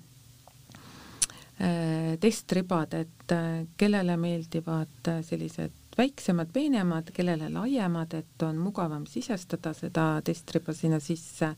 äh, 1.61 2.15
testribad, 2.21 2.95
et 2.97 3.33
äh, 3.35 3.67
kellele 3.77 4.15
meeldivad 4.17 5.11
äh, 5.11 5.19
sellised 5.25 5.75
väiksemad, 5.99 6.49
peenemad, 6.53 7.11
kellele 7.13 7.51
laiemad, 7.53 8.15
et 8.17 8.47
on 8.47 8.57
mugavam 8.57 9.05
sisestada 9.09 9.73
seda 9.77 10.07
testriba 10.25 10.73
sinna 10.73 11.01
sisse 11.03 11.53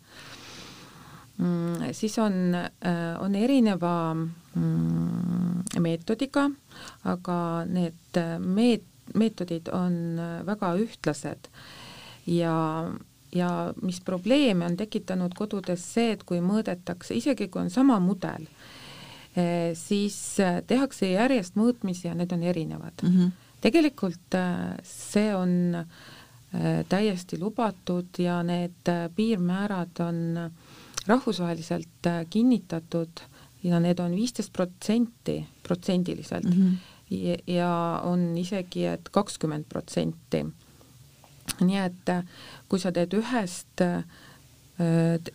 mm,. 1.37 1.93
siis 1.93 2.19
on 2.19 2.55
äh,, 2.55 3.21
on 3.21 3.35
erineva 3.35 4.13
mm, 4.13 5.63
meetodiga, 5.79 6.49
aga 7.07 7.37
need 7.69 8.17
äh, 8.19 8.35
meet-, 8.39 8.87
meetodid 9.15 9.71
on 9.73 10.19
äh, 10.19 10.41
väga 10.47 10.73
ühtlased 10.81 11.49
ja, 12.27 12.55
ja 13.35 13.51
mis 13.81 14.01
probleeme 14.05 14.65
on 14.67 14.77
tekitanud 14.79 15.35
kodudes 15.37 15.85
see, 15.93 16.11
et 16.15 16.25
kui 16.27 16.41
mõõdetakse, 16.43 17.15
isegi 17.17 17.49
kui 17.51 17.63
on 17.63 17.71
sama 17.73 17.99
mudel, 18.03 18.47
äh, 19.37 19.71
siis 19.77 20.17
tehakse 20.67 21.13
järjest 21.13 21.59
mõõtmisi 21.59 22.09
ja 22.09 22.17
need 22.17 22.33
on 22.35 22.43
erinevad 22.43 23.03
mm. 23.03 23.15
-hmm. 23.15 23.31
tegelikult 23.61 24.39
see 24.83 25.35
on 25.35 25.85
täiesti 26.91 27.37
lubatud 27.39 28.17
ja 28.19 28.41
need 28.43 28.89
piirmäärad 29.15 30.01
on 30.03 30.17
rahvusvaheliselt 31.07 32.09
kinnitatud 32.29 33.23
ja 33.63 33.79
need 33.79 33.99
on 33.99 34.15
viisteist 34.15 34.53
protsenti 34.53 35.45
protsendiliselt 35.63 36.43
mm 36.43 36.51
-hmm. 36.51 37.15
ja, 37.15 37.37
ja 37.47 38.01
on 38.03 38.37
isegi, 38.37 38.85
et 38.85 39.09
kakskümmend 39.09 39.65
protsenti. 39.69 40.45
nii 41.61 41.77
et 41.77 42.09
äh, 42.09 42.23
kui 42.69 42.79
sa 42.79 42.91
teed 42.91 43.13
ühest 43.13 43.81
äh, 43.81 44.03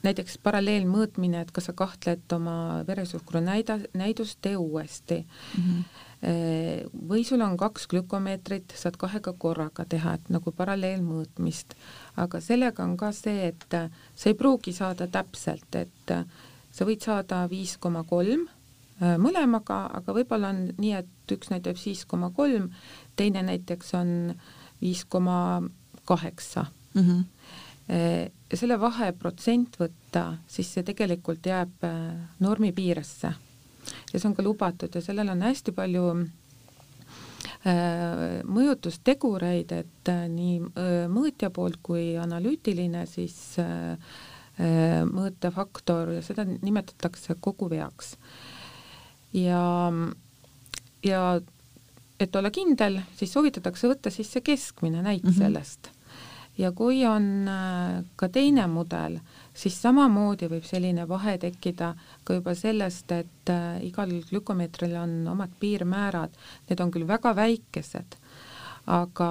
näiteks 0.02 0.38
paralleelmõõtmine, 0.42 1.40
et 1.40 1.50
kas 1.50 1.64
sa 1.64 1.72
kahtled 1.72 2.32
oma 2.32 2.84
veresuhkru 2.86 3.40
näida, 3.40 3.78
näidust, 3.94 4.38
tee 4.42 4.56
uuesti 4.56 5.26
mm. 5.58 5.62
-hmm. 5.62 5.84
Või 6.26 7.22
sul 7.22 7.42
on 7.44 7.52
kaks 7.54 7.84
glükomeetrit, 7.92 8.72
saad 8.74 8.96
kahega 8.98 9.30
korraga 9.38 9.84
teha, 9.86 10.16
et 10.18 10.30
nagu 10.34 10.50
paralleelmõõtmist, 10.50 11.76
aga 12.18 12.40
sellega 12.42 12.82
on 12.82 12.96
ka 12.98 13.12
see, 13.14 13.52
et 13.52 13.66
sa 13.70 14.32
ei 14.32 14.34
pruugi 14.34 14.74
saada 14.74 15.06
täpselt, 15.06 15.78
et 15.78 16.14
sa 16.76 16.84
võid 16.84 17.04
saada 17.04 17.44
viis 17.50 17.76
koma 17.80 18.02
kolm 18.08 18.44
äh, 18.46 19.16
mõlemaga, 19.20 19.86
aga 20.00 20.16
võib-olla 20.16 20.52
on 20.52 20.66
nii, 20.76 20.92
et 21.00 21.36
üks 21.36 21.50
näitab 21.52 21.80
siis 21.80 22.04
koma 22.08 22.30
kolm, 22.36 22.68
teine 23.16 23.44
näiteks 23.46 23.94
on 23.96 24.10
viis 24.82 25.04
koma 25.08 25.62
kaheksa. 26.08 26.66
Mhm. 26.94 27.24
Äh, 27.86 28.28
selle 28.52 28.80
vahe 28.82 29.12
protsent 29.14 29.78
võtta, 29.78 30.40
siis 30.50 30.72
see 30.74 30.84
tegelikult 30.86 31.46
jääb 31.46 31.84
äh, 31.86 32.14
normi 32.42 32.72
piiresse. 32.76 33.32
Ja 34.12 34.18
see 34.18 34.28
on 34.28 34.34
ka 34.34 34.42
lubatud 34.42 34.94
ja 34.94 35.02
sellel 35.04 35.28
on 35.34 35.42
hästi 35.42 35.72
palju 35.76 36.08
mõjutustegureid, 38.46 39.72
et 39.74 40.10
nii 40.30 40.60
mõõtja 41.10 41.50
poolt 41.50 41.80
kui 41.82 42.12
analüütiline 42.20 43.02
siis 43.10 43.56
äh, 43.58 43.96
Äh, 44.56 45.02
mõõtefaktor 45.04 46.14
ja 46.14 46.22
seda 46.24 46.46
nimetatakse 46.48 47.34
koguveaks. 47.44 48.14
ja, 49.36 49.92
ja 51.04 51.40
et 52.18 52.36
olla 52.36 52.48
kindel, 52.50 53.02
siis 53.18 53.34
soovitatakse 53.36 53.90
võtta 53.90 54.08
siis 54.10 54.30
see 54.32 54.40
keskmine 54.40 55.02
näit 55.02 55.24
mm 55.24 55.30
-hmm. 55.30 55.38
sellest. 55.38 55.90
ja 56.56 56.72
kui 56.72 57.04
on 57.04 57.48
äh, 57.48 58.04
ka 58.16 58.28
teine 58.28 58.66
mudel, 58.66 59.18
siis 59.56 59.78
samamoodi 59.82 60.50
võib 60.52 60.66
selline 60.68 61.06
vahe 61.08 61.36
tekkida 61.40 61.92
ka 62.24 62.36
juba 62.38 62.54
sellest, 62.58 63.12
et 63.12 63.52
äh, 63.52 63.80
igal 63.88 64.12
glükomeetril 64.30 64.96
on 65.00 65.16
omad 65.32 65.54
piirmäärad, 65.60 66.36
need 66.68 66.82
on 66.84 66.92
küll 66.94 67.08
väga 67.08 67.32
väikesed, 67.36 68.18
aga 68.86 69.30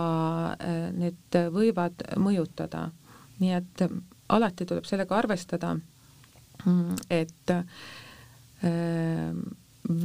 need 0.92 1.38
võivad 1.54 2.02
mõjutada. 2.20 2.90
nii 3.40 3.52
et 3.52 3.82
alati 4.32 4.66
tuleb 4.66 4.86
sellega 4.88 5.16
arvestada, 5.16 5.74
mm, 6.66 6.96
et 7.10 7.54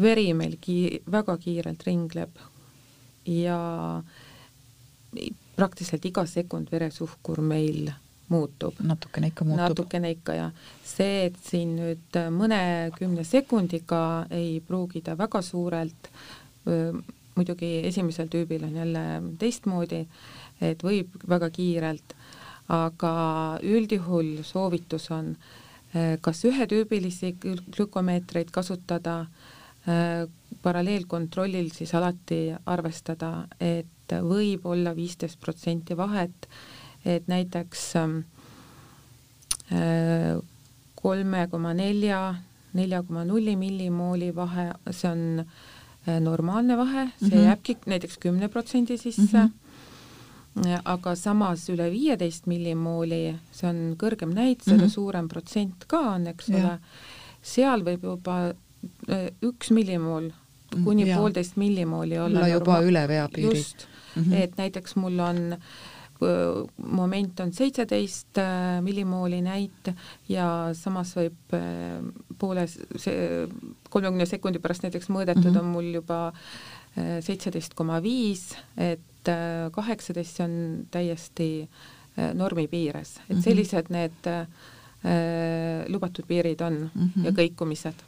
veri 0.01 0.33
meil 0.35 0.57
ki-, 0.61 1.03
väga 1.11 1.37
kiirelt 1.41 1.83
ringleb 1.87 2.39
ja 3.31 3.59
praktiliselt 5.57 6.05
iga 6.05 6.25
sekund 6.27 6.71
veresuhkur 6.73 7.41
meil 7.45 7.91
muutub. 8.31 8.79
natukene 8.81 9.31
ikka 9.33 9.45
muutub. 9.45 9.63
natukene 9.65 10.11
ikka 10.17 10.37
ja 10.39 10.51
see, 10.87 11.27
et 11.29 11.39
siin 11.45 11.77
nüüd 11.79 12.21
mõnekümne 12.35 13.25
sekundiga 13.27 14.27
ei 14.31 14.61
pruugi 14.67 15.03
ta 15.07 15.17
väga 15.19 15.43
suurelt, 15.43 16.11
muidugi 17.37 17.73
esimesel 17.89 18.29
tüübil 18.33 18.67
on 18.69 18.77
jälle 18.83 19.05
teistmoodi, 19.39 20.05
et 20.61 20.83
võib 20.85 21.17
väga 21.29 21.51
kiirelt, 21.55 22.15
aga 22.71 23.15
üldjuhul 23.67 24.41
soovitus 24.47 25.11
on 25.15 25.35
kas 26.23 26.45
ühetüübilisi 26.47 27.33
glükomeetreid 27.43 28.53
kasutada, 28.55 29.25
paralleelkontrollil 30.63 31.71
siis 31.75 31.95
alati 31.99 32.51
arvestada, 32.67 33.47
et 33.59 34.15
võib 34.23 34.67
olla 34.67 34.93
viisteist 34.95 35.41
protsenti 35.41 35.97
vahet 35.97 36.49
et 37.05 37.29
näiteks 37.29 37.97
ähm, 37.97 38.17
äh, 39.73 40.39
kolme 41.01 41.47
koma 41.51 41.73
nelja, 41.75 42.35
nelja 42.77 43.03
koma 43.03 43.25
nulli 43.25 43.57
millimooli 43.57 44.31
vahe, 44.37 44.71
see 44.91 45.11
on 45.11 45.23
äh, 45.41 46.19
normaalne 46.21 46.77
vahe, 46.77 47.09
see 47.19 47.29
mm 47.29 47.33
-hmm. 47.33 47.47
jääbki 47.49 47.77
näiteks 47.87 48.19
kümne 48.19 48.49
protsendi 48.49 48.99
sisse 48.99 49.39
mm, 49.39 49.51
-hmm. 50.57 50.81
aga 50.85 51.15
samas 51.15 51.69
üle 51.69 51.91
viieteist 51.91 52.47
millimooli, 52.47 53.37
see 53.53 53.71
on 53.71 53.97
kõrgem 53.97 54.35
näit, 54.35 54.61
seda 54.65 54.77
mm 54.77 54.83
-hmm. 54.83 54.89
suurem 54.89 55.29
protsent 55.29 55.85
ka 55.87 56.01
on, 56.01 56.27
eks 56.27 56.49
ja. 56.49 56.57
ole, 56.57 56.79
seal 57.43 57.85
võib 57.85 58.05
juba 58.05 58.55
üks 59.43 59.71
millimool 59.71 60.31
kuni 60.85 61.09
ja. 61.09 61.17
poolteist 61.17 61.57
millimooli 61.57 62.19
olla, 62.19 62.39
olla 62.39 62.49
juba 62.49 62.81
üle 62.81 63.09
veapiiri. 63.09 63.59
just 63.59 63.87
mm, 64.15 64.23
-hmm. 64.23 64.35
et 64.35 64.57
näiteks 64.57 64.97
mul 64.97 65.19
on 65.19 65.53
äh, 65.53 65.59
moment 66.21 67.41
on 67.41 67.53
seitseteist 67.55 68.39
äh, 68.39 68.81
millimooli 68.85 69.41
näit 69.45 69.93
ja 70.29 70.47
samas 70.77 71.15
võib 71.17 71.55
äh, 71.57 72.01
poole 72.39 72.67
see 72.71 73.47
kolmekümne 73.91 74.27
sekundi 74.29 74.61
pärast 74.63 74.85
näiteks 74.87 75.11
mõõdetud 75.13 75.47
mm 75.47 75.55
-hmm. 75.55 75.63
on 75.65 75.73
mul 75.77 75.95
juba 76.01 76.21
äh, 76.29 77.21
seitseteist 77.25 77.75
koma 77.75 78.03
viis, 78.03 78.51
et 78.77 79.01
kaheksateist, 79.73 80.37
see 80.37 80.45
on 80.45 80.87
täiesti 80.91 81.69
normi 82.35 82.67
piires, 82.69 83.19
et 83.29 83.37
mhm. 83.37 83.43
sellised 83.45 83.91
need 83.93 84.29
lubatud 85.93 86.25
piirid 86.27 86.61
on 86.61 86.79
mm 86.89 87.11
-hmm. 87.11 87.25
ja 87.25 87.31
kõikumised 87.31 88.01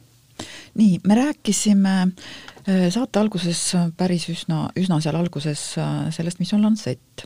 nii, 0.79 0.99
me 1.07 1.15
rääkisime 1.19 1.95
saate 2.63 3.19
alguses 3.19 3.59
päris 3.97 4.29
üsna, 4.31 4.65
üsna 4.79 5.01
seal 5.03 5.17
alguses 5.19 5.61
sellest, 6.15 6.39
mis 6.39 6.53
on 6.55 6.63
lansett 6.63 7.25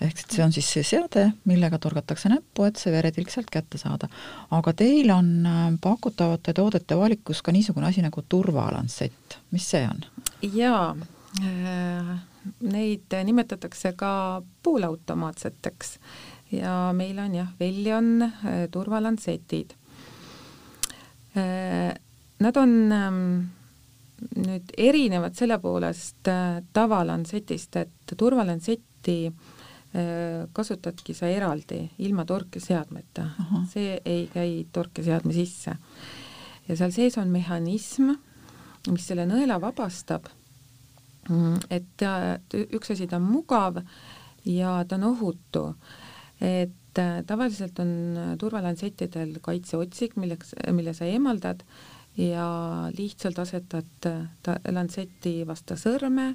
ehk 0.00 0.22
et 0.22 0.32
see 0.32 0.44
on 0.44 0.54
siis 0.54 0.68
see 0.74 0.84
seade, 0.86 1.26
millega 1.48 1.78
torgatakse 1.82 2.30
näppu, 2.32 2.64
et 2.68 2.80
see 2.80 2.92
veretilk 2.92 3.30
sealt 3.32 3.50
kätte 3.52 3.78
saada. 3.80 4.08
aga 4.56 4.72
teil 4.76 5.10
on 5.12 5.30
äh, 5.46 5.60
pakutavate 5.80 6.54
toodete 6.56 6.96
valikus 6.96 7.42
ka 7.42 7.52
niisugune 7.52 7.90
asi 7.90 8.04
nagu 8.04 8.24
turvalanssett, 8.28 9.38
mis 9.52 9.68
see 9.70 9.84
on? 9.88 10.04
jaa 10.42 10.96
äh,, 11.44 12.12
neid 12.64 13.18
nimetatakse 13.24 13.92
ka 13.96 14.42
poolautomaatseteks 14.62 15.98
ja 16.56 16.76
meil 16.96 17.18
on 17.20 17.36
jah, 17.42 17.52
Vellion 17.60 18.22
äh, 18.22 18.64
turvalansetid 18.72 19.76
äh,. 21.36 21.98
Nad 22.40 22.56
on 22.56 22.70
äh, 22.92 23.10
nüüd 24.36 24.72
erinevad 24.78 25.36
selle 25.38 25.58
poolest 25.62 26.28
äh, 26.28 26.60
tavalansetist, 26.76 27.76
et 27.80 28.14
turvalansetti 28.18 29.16
äh, 29.28 30.48
kasutadki 30.52 31.14
sa 31.16 31.30
eraldi, 31.30 31.82
ilma 32.04 32.26
torkeseadmeta. 32.28 33.28
see 33.70 34.00
ei 34.04 34.26
käi 34.32 34.66
torkeseadme 34.72 35.34
sisse. 35.36 35.76
ja 36.68 36.76
seal 36.76 36.92
sees 36.94 37.18
on 37.18 37.32
mehhanism, 37.32 38.12
mis 38.90 39.06
selle 39.06 39.26
nõela 39.28 39.58
vabastab, 39.60 40.28
mm, 41.28 41.56
et 41.70 41.88
ta, 41.96 42.38
üks 42.60 42.92
asi, 42.94 43.08
ta 43.08 43.18
on 43.18 43.28
mugav 43.28 43.80
ja 44.44 44.80
ta 44.84 44.96
on 44.96 45.08
ohutu. 45.14 45.64
et 46.40 46.98
äh, 46.98 47.22
tavaliselt 47.26 47.78
on 47.80 48.36
turvalansettidel 48.38 49.38
kaitseotsik, 49.40 50.16
milleks, 50.16 50.54
mille 50.72 50.94
sa 50.94 51.08
eemaldad 51.08 51.64
ja 52.20 52.46
lihtsalt 52.96 53.38
asetad 53.38 54.08
ta 54.42 54.56
lantseti 54.68 55.40
vastu 55.48 55.76
sõrme 55.80 56.34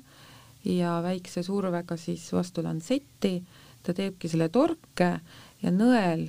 ja 0.66 0.98
väikse 1.06 1.44
survega 1.46 1.98
siis 1.98 2.26
vastu 2.34 2.64
lantsetti, 2.66 3.38
ta 3.86 3.94
teebki 3.94 4.30
selle 4.32 4.50
torke 4.50 5.12
ja 5.62 5.74
nõel, 5.74 6.28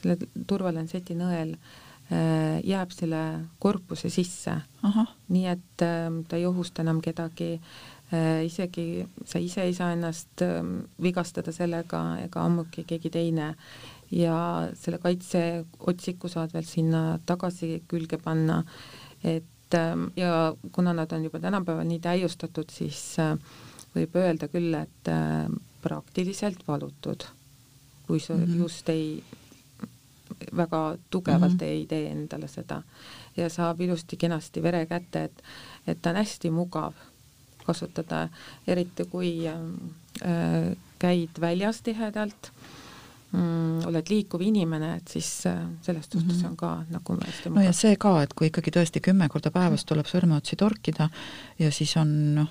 selle 0.00 0.18
turvalantseti 0.46 1.14
nõel 1.18 1.54
äh, 1.54 2.58
jääb 2.66 2.94
selle 2.94 3.22
korpuse 3.62 4.10
sisse. 4.10 4.56
nii 5.28 5.46
et 5.46 5.82
äh, 5.82 6.08
ta 6.28 6.36
ei 6.36 6.46
ohusta 6.46 6.82
enam 6.82 7.00
kedagi 7.00 7.60
äh,, 8.12 8.44
isegi 8.46 9.06
sa 9.24 9.38
ise 9.38 9.62
ei 9.62 9.74
saa 9.74 9.92
ennast 9.92 10.42
äh, 10.42 10.62
vigastada 11.02 11.52
sellega 11.52 12.18
ega 12.24 12.42
ammugi 12.42 12.84
keegi 12.84 13.10
teine 13.10 13.54
ja 14.10 14.68
selle 14.74 14.98
kaitseotsiku 15.02 16.28
saad 16.28 16.52
veel 16.54 16.66
sinna 16.68 17.18
tagasi 17.26 17.82
külge 17.88 18.18
panna, 18.22 18.62
et 19.24 19.74
äh, 19.74 19.94
ja 20.16 20.54
kuna 20.72 20.92
nad 20.92 21.12
on 21.12 21.24
juba 21.24 21.40
tänapäeval 21.40 21.88
nii 21.88 22.00
täiustatud, 22.00 22.70
siis 22.72 23.18
äh, 23.22 23.34
võib 23.96 24.16
öelda 24.20 24.48
küll, 24.52 24.74
et 24.74 25.10
äh, 25.10 25.48
praktiliselt 25.82 26.62
valutud, 26.68 27.26
kui 28.06 28.20
sa 28.20 28.34
mm 28.34 28.44
-hmm. 28.44 28.62
just 28.62 28.88
ei, 28.88 29.24
väga 30.56 30.96
tugevalt 31.10 31.52
mm 31.52 31.58
-hmm. 31.58 31.64
ei 31.64 31.86
tee 31.86 32.10
endale 32.10 32.48
seda 32.48 32.82
ja 33.36 33.48
saab 33.50 33.80
ilusti-kenasti 33.80 34.62
vere 34.62 34.86
kätte, 34.86 35.24
et, 35.24 35.42
et 35.86 36.02
ta 36.02 36.10
on 36.10 36.16
hästi 36.16 36.50
mugav 36.50 36.94
kasutada, 37.66 38.28
eriti 38.66 39.04
kui 39.04 39.48
äh, 39.48 40.76
käid 40.98 41.40
väljas 41.40 41.82
tihedalt 41.82 42.52
mm, 43.32 43.86
oled 43.88 44.10
liikuv 44.10 44.42
inimene, 44.46 44.94
et 45.00 45.16
siis 45.16 45.30
äh, 45.46 45.58
selles 45.82 46.08
suhtes 46.12 46.36
mm 46.36 46.42
-hmm. 46.42 46.50
on 46.50 46.56
ka 46.56 46.84
nagu 46.90 47.18
no 47.54 47.62
ja 47.62 47.72
see 47.72 47.96
ka, 47.96 48.22
et 48.22 48.34
kui 48.34 48.46
ikkagi 48.46 48.70
tõesti 48.70 49.00
kümme 49.00 49.28
korda 49.28 49.50
päevas 49.50 49.84
tuleb 49.84 50.06
sõrmeotsi 50.06 50.56
torkida 50.56 51.08
ja 51.58 51.70
siis 51.70 51.96
on 51.96 52.34
noh, 52.34 52.48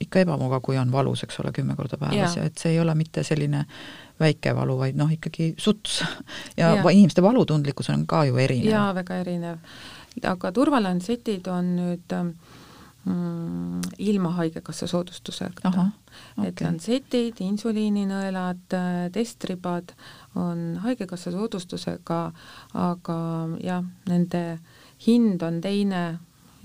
ikka 0.00 0.20
ebamugav, 0.20 0.60
kui 0.62 0.78
on 0.78 0.92
valus, 0.92 1.22
eks 1.24 1.40
ole, 1.40 1.52
kümme 1.52 1.76
korda 1.76 1.96
päevas 1.96 2.36
ja 2.36 2.44
et 2.44 2.58
see 2.58 2.72
ei 2.72 2.80
ole 2.80 2.94
mitte 2.94 3.22
selline 3.22 3.64
väike 4.20 4.54
valu, 4.54 4.78
vaid 4.78 4.96
noh, 4.96 5.10
ikkagi 5.10 5.54
suts. 5.58 6.02
ja, 6.60 6.74
ja 6.76 6.90
inimeste 6.90 7.22
valutundlikkus 7.22 7.90
on 7.90 8.06
ka 8.06 8.24
ju 8.24 8.36
erinev. 8.36 8.70
jaa, 8.70 8.94
väga 8.94 9.16
erinev. 9.16 9.58
aga 10.22 10.52
turvalandsetid 10.52 11.46
on 11.46 11.76
nüüd 11.76 12.12
mm, 13.04 13.80
ilma 13.98 14.30
Haigekassa 14.38 14.86
soodustusega. 14.86 15.68
Okay. 15.68 16.48
et 16.48 16.60
lantsetid, 16.60 17.40
insuliininõelad, 17.42 18.76
testribad 19.12 19.94
on 20.38 20.76
Haigekassa 20.84 21.32
soodustusega, 21.34 22.20
aga 22.74 23.18
jah, 23.64 23.82
nende 24.08 24.44
hind 25.06 25.42
on 25.42 25.60
teine 25.60 26.04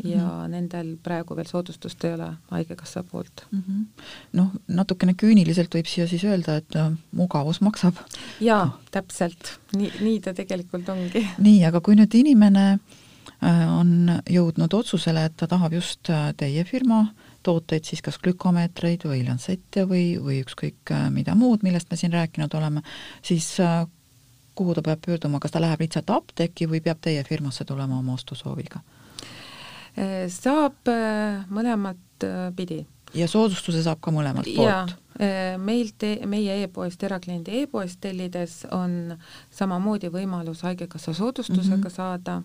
ja 0.04 0.18
mm 0.18 0.30
-hmm. 0.30 0.48
nendel 0.48 0.98
praegu 1.04 1.36
veel 1.36 1.48
soodustust 1.48 2.04
ei 2.04 2.14
ole 2.14 2.34
Haigekassa 2.52 3.04
poolt 3.04 3.46
mm. 3.52 3.64
-hmm. 3.68 4.04
noh, 4.34 4.48
natukene 4.68 5.14
küüniliselt 5.14 5.76
võib 5.76 5.88
siia 5.88 6.08
siis 6.08 6.24
öelda, 6.24 6.56
et 6.56 6.76
äh, 6.76 6.92
mugavus 7.12 7.62
maksab. 7.62 7.96
jaa 8.40 8.66
no., 8.66 8.72
täpselt, 8.92 9.60
nii, 9.76 9.92
nii 10.02 10.20
ta 10.20 10.34
tegelikult 10.34 10.90
ongi. 10.90 11.28
nii, 11.38 11.66
aga 11.66 11.82
kui 11.82 11.96
nüüd 11.96 12.16
inimene 12.16 12.72
äh, 12.72 12.80
on 13.42 14.22
jõudnud 14.30 14.74
otsusele, 14.74 15.26
et 15.26 15.36
ta 15.40 15.48
tahab 15.48 15.74
just 15.74 16.10
äh, 16.10 16.34
teie 16.38 16.64
firma 16.68 17.06
tooteid, 17.44 17.86
siis 17.88 18.02
kas 18.04 18.18
glükomeetreid 18.20 19.06
või 19.08 19.24
lantsette 19.28 19.86
või, 19.88 20.18
või 20.20 20.42
ükskõik 20.44 20.92
mida 21.16 21.36
muud, 21.40 21.64
millest 21.64 21.92
me 21.92 21.98
siin 21.98 22.12
rääkinud 22.14 22.54
oleme, 22.60 22.84
siis 23.24 23.54
kuhu 24.60 24.76
ta 24.76 24.84
peab 24.84 25.00
pöörduma, 25.06 25.40
kas 25.40 25.56
ta 25.56 25.62
läheb 25.64 25.80
lihtsalt 25.80 26.12
apteeki 26.12 26.68
või 26.68 26.82
peab 26.84 27.00
teie 27.02 27.24
firmasse 27.24 27.66
tulema 27.66 28.00
oma 28.00 28.18
ostusooviga? 28.20 28.84
Äh, 30.00 30.28
saab 30.32 30.88
äh, 30.92 31.46
mõlemat 31.52 32.26
äh, 32.28 32.50
pidi. 32.56 32.84
ja 33.18 33.28
soodustuse 33.28 33.82
saab 33.84 34.02
ka 34.06 34.12
mõlemalt 34.14 34.50
poolt? 34.56 34.98
meilt, 35.60 36.04
meie 36.32 36.54
e-poest, 36.64 37.02
erakliendi 37.04 37.58
e-poest 37.60 37.98
tellides 38.00 38.62
on 38.72 39.18
samamoodi 39.52 40.08
võimalus 40.14 40.62
Haigekassa 40.64 41.12
soodustusega 41.14 41.76
mm 41.76 41.84
-hmm. 41.84 41.96
saada 41.96 42.42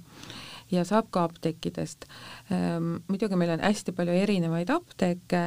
ja 0.73 0.85
saab 0.89 1.11
ka 1.15 1.25
apteekidest. 1.29 2.07
Ehm, 2.53 2.97
muidugi 3.09 3.39
meil 3.39 3.55
on 3.57 3.65
hästi 3.65 3.95
palju 3.97 4.17
erinevaid 4.25 4.71
apteeke, 4.75 5.43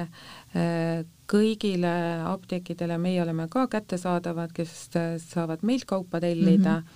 ehm, 0.54 1.06
kõigile 1.28 1.94
apteekidele 2.30 2.98
meie 3.02 3.22
oleme 3.22 3.50
ka 3.52 3.66
kättesaadavad, 3.72 4.54
kes 4.56 4.90
saavad 5.26 5.66
meilt 5.68 5.86
kaupa 5.86 6.22
tellida 6.24 6.80
mm. 6.80 6.88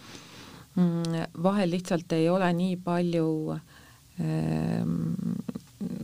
-hmm. 0.76 1.44
vahel 1.44 1.72
lihtsalt 1.72 2.12
ei 2.16 2.30
ole 2.30 2.54
nii 2.54 2.78
palju 2.78 3.58
ehm, 4.20 4.96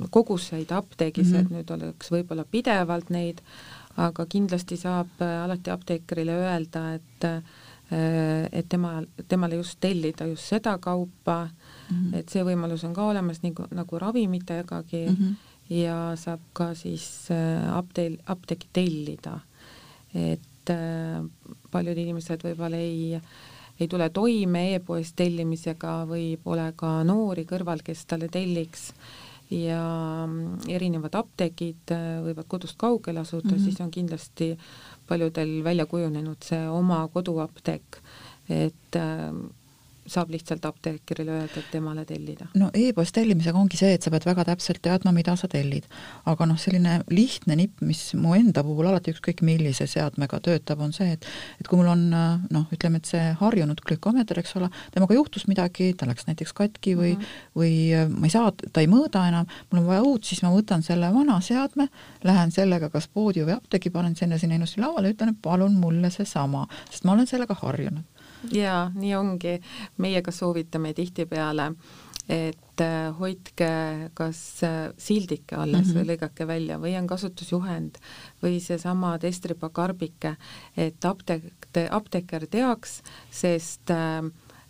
koguseid 0.10 0.72
apteegis 0.72 1.28
mm, 1.28 1.34
-hmm. 1.34 1.40
et 1.40 1.50
nüüd 1.50 1.72
oleks 1.72 2.12
võib-olla 2.12 2.46
pidevalt 2.52 3.10
neid, 3.10 3.42
aga 3.98 4.26
kindlasti 4.26 4.78
saab 4.78 5.22
alati 5.44 5.72
apteekrile 5.72 6.32
öelda, 6.32 6.94
et 6.94 7.28
et 7.90 8.66
tema, 8.70 9.02
temale 9.28 9.56
just 9.56 9.80
tellida 9.80 10.26
just 10.28 10.44
seda 10.44 10.78
kaupa 10.78 11.48
mm, 11.48 11.98
-hmm. 11.98 12.16
et 12.20 12.30
see 12.30 12.44
võimalus 12.44 12.84
on 12.84 12.94
ka 12.94 13.06
olemas 13.08 13.40
nagu, 13.44 13.64
nagu 13.72 14.00
ravimitegagi 14.00 15.06
mm 15.08 15.16
-hmm. 15.16 15.36
ja 15.70 16.16
saab 16.16 16.40
ka 16.54 16.74
siis 16.74 17.32
äh, 17.32 17.78
apteel, 17.78 18.18
apteeki 18.26 18.68
tellida. 18.74 19.40
et 20.16 20.70
äh, 20.70 21.24
paljud 21.72 21.98
inimesed 21.98 22.44
võib-olla 22.44 22.76
ei, 22.76 23.22
ei 23.80 23.88
tule 23.88 24.10
toime 24.10 24.76
e-poest 24.76 25.16
tellimisega 25.16 26.06
või 26.06 26.38
pole 26.44 26.74
ka 26.76 27.04
noori 27.04 27.46
kõrval, 27.46 27.84
kes 27.84 28.06
talle 28.06 28.28
telliks 28.28 28.94
ja 29.50 30.26
mm, 30.28 30.68
erinevad 30.68 31.16
apteegid 31.16 31.92
võivad 32.24 32.48
kodust 32.48 32.76
kaugel 32.78 33.18
asuda 33.18 33.48
mm, 33.48 33.56
-hmm. 33.56 33.64
siis 33.64 33.82
on 33.82 33.92
kindlasti 33.92 34.58
paljudel 35.08 35.62
välja 35.66 35.86
kujunenud 35.90 36.44
see 36.44 36.64
oma 36.70 37.04
koduapteek, 37.14 38.02
et 38.50 38.96
äh, 39.00 39.32
saab 40.08 40.32
lihtsalt 40.32 40.66
apteekrile 40.68 41.34
öelda, 41.34 41.62
et 41.62 41.72
temale 41.72 42.06
tellida. 42.08 42.48
no 42.56 42.70
e-poest 42.74 43.16
tellimisega 43.16 43.60
ongi 43.60 43.80
see, 43.80 43.94
et 43.98 44.06
sa 44.06 44.12
pead 44.14 44.26
väga 44.28 44.46
täpselt 44.52 44.82
teadma, 44.84 45.12
mida 45.16 45.36
sa 45.40 45.50
tellid. 45.52 45.88
aga 46.26 46.48
noh, 46.50 46.60
selline 46.62 47.02
lihtne 47.12 47.58
nipp, 47.60 47.82
mis 47.86 48.02
mu 48.18 48.36
enda 48.38 48.64
puhul 48.64 48.90
alati 48.90 49.14
ükskõik 49.16 49.44
millise 49.48 49.88
seadmega 49.90 50.40
töötab, 50.44 50.82
on 50.84 50.94
see, 50.96 51.18
et 51.18 51.28
et 51.62 51.68
kui 51.68 51.80
mul 51.80 51.92
on 51.92 52.06
noh, 52.10 52.68
ütleme, 52.74 53.02
et 53.02 53.10
see 53.10 53.24
harjunud 53.42 53.82
glükomeeter, 53.88 54.42
eks 54.42 54.56
ole, 54.60 54.72
temaga 54.96 55.18
juhtus 55.18 55.48
midagi, 55.52 55.92
ta 55.98 56.08
läks 56.10 56.28
näiteks 56.30 56.56
katki 56.58 56.96
või 56.98 57.14
mm 57.16 57.22
-hmm. 57.22 57.54
või 57.62 57.74
äh, 57.94 58.10
ma 58.10 58.30
ei 58.30 58.34
saa, 58.34 58.52
ta 58.74 58.84
ei 58.84 58.92
mõõda 58.92 59.28
enam, 59.28 59.48
mul 59.72 59.84
on 59.84 59.90
vaja 59.92 60.04
uut, 60.04 60.24
siis 60.24 60.44
ma 60.44 60.54
võtan 60.54 60.84
selle 60.84 61.12
vana 61.14 61.40
seadme, 61.42 61.90
lähen 62.24 62.52
sellega 62.52 62.90
kas 62.90 63.08
poodi 63.08 63.46
või 63.46 63.58
apteegi, 63.58 63.90
panen 63.90 64.16
sinna 64.16 64.38
sinna 64.38 64.56
ilusti 64.56 64.82
lauale 64.82 65.12
ütlen, 65.12 65.36
et 65.36 65.42
palun 65.42 65.76
mulle 65.80 66.10
seesama, 66.10 66.68
sest 66.90 67.04
ma 67.04 67.18
olen 67.18 67.28
sellega 67.28 67.58
harjunud 67.62 68.17
jaa, 68.52 68.92
nii 68.96 69.16
ongi. 69.16 69.60
meie 69.98 70.22
ka 70.22 70.32
soovitame 70.32 70.94
tihtipeale, 70.94 71.72
et 72.30 72.82
äh, 72.84 73.14
hoidke 73.20 73.70
kas 74.18 74.64
äh, 74.64 74.92
sildike 74.98 75.56
alles 75.56 75.88
mm 75.88 75.92
-hmm. 75.92 75.96
või 75.96 76.04
mhm. 76.04 76.12
lõigake 76.12 76.48
välja 76.48 76.78
või 76.78 76.98
on 77.00 77.08
kasutusjuhend 77.08 77.98
või 78.44 78.60
seesama 78.60 79.18
testripa 79.20 79.70
karbike, 79.70 80.36
et 80.78 81.06
apteek, 81.06 81.44
apteeker 81.90 82.48
teaks, 82.48 83.02
sest 83.32 83.90
äh, 83.90 84.24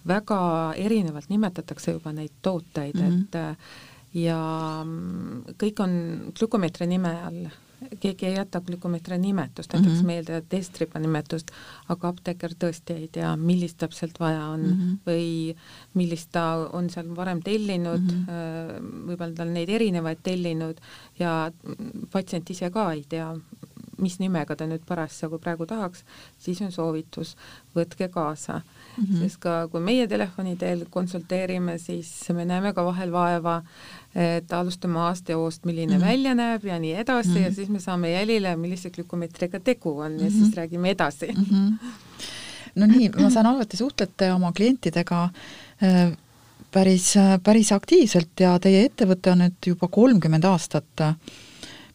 väga 0.08 0.74
erinevalt 0.76 1.30
nimetatakse 1.30 1.92
juba 1.92 2.14
neid 2.14 2.32
tooteid 2.42 2.96
mm, 2.96 3.02
-hmm. 3.02 3.24
et 3.24 3.36
ja 4.14 4.40
kõik 5.58 5.80
on 5.84 5.94
glükomeetri 6.40 6.88
nime 6.88 7.12
all 7.24 7.50
keegi 8.00 8.26
ei 8.26 8.36
jäta 8.36 8.62
glükomeetri 8.62 9.18
nimetust, 9.22 9.74
jätaks 9.74 9.92
mm 9.92 10.00
-hmm. 10.00 10.06
meelde 10.06 10.42
testriba 10.50 11.00
nimetust, 11.00 11.52
aga 11.90 12.08
apteeker 12.08 12.56
tõesti 12.64 12.94
ei 12.94 13.08
tea, 13.12 13.36
millist 13.36 13.78
täpselt 13.78 14.20
vaja 14.20 14.46
on 14.46 14.62
mm 14.62 14.74
-hmm. 14.74 14.98
või 15.08 15.56
millist 15.94 16.32
ta 16.32 16.70
on 16.74 16.90
seal 16.90 17.16
varem 17.16 17.42
tellinud 17.42 18.02
mm, 18.02 18.26
-hmm. 18.26 19.08
võib-olla 19.08 19.34
ta 19.36 19.44
on 19.44 19.54
neid 19.54 19.70
erinevaid 19.70 20.20
tellinud 20.24 20.82
ja 21.20 21.52
patsient 22.12 22.50
ise 22.50 22.70
ka 22.70 22.92
ei 22.94 23.06
tea, 23.10 23.36
mis 24.02 24.20
nimega 24.20 24.56
ta 24.56 24.68
nüüd 24.70 24.84
parasjagu 24.88 25.40
praegu 25.42 25.66
tahaks, 25.66 26.04
siis 26.42 26.62
on 26.62 26.72
soovitus, 26.72 27.36
võtke 27.76 28.10
kaasa 28.14 28.62
mm. 28.62 29.04
-hmm. 29.04 29.20
sest 29.20 29.40
ka 29.42 29.68
kui 29.72 29.82
meie 29.82 30.08
telefoni 30.08 30.56
teel 30.56 30.86
konsulteerime, 30.90 31.78
siis 31.78 32.12
me 32.34 32.46
näeme 32.46 32.74
ka 32.74 32.86
vahel 32.86 33.12
vaeva, 33.12 33.62
et 34.18 34.54
alustame 34.54 35.00
aastajoost, 35.00 35.66
milline 35.66 35.94
mm 35.94 36.02
-hmm. 36.02 36.06
välja 36.06 36.36
näeb 36.36 36.66
ja 36.66 36.80
nii 36.80 36.94
edasi 36.94 37.30
mm 37.30 37.36
-hmm. 37.36 37.40
ja 37.40 37.54
siis 37.54 37.70
me 37.70 37.80
saame 37.80 38.12
jälile, 38.12 38.56
millise 38.56 38.90
glükomeetriga 38.90 39.60
tegu 39.60 40.00
on 40.00 40.12
mm 40.12 40.18
-hmm. 40.18 40.24
ja 40.24 40.32
siis 40.32 40.44
mhm. 40.44 40.58
räägime 40.58 40.90
edasi 40.90 41.28
mm. 41.38 41.44
-hmm. 41.44 41.74
no 42.76 42.86
nii, 42.86 43.10
ma 43.10 43.30
saan 43.30 43.46
aru, 43.46 43.60
et 43.60 43.70
te 43.70 43.78
suhtlete 43.78 44.34
oma 44.34 44.52
klientidega 44.52 45.24
äh, 45.84 46.18
päris, 46.72 47.14
päris 47.44 47.72
aktiivselt 47.72 48.40
ja 48.40 48.60
teie 48.60 48.86
ettevõte 48.86 49.32
on 49.32 49.40
nüüd 49.40 49.68
juba 49.68 49.88
kolmkümmend 49.88 50.44
aastat 50.44 51.16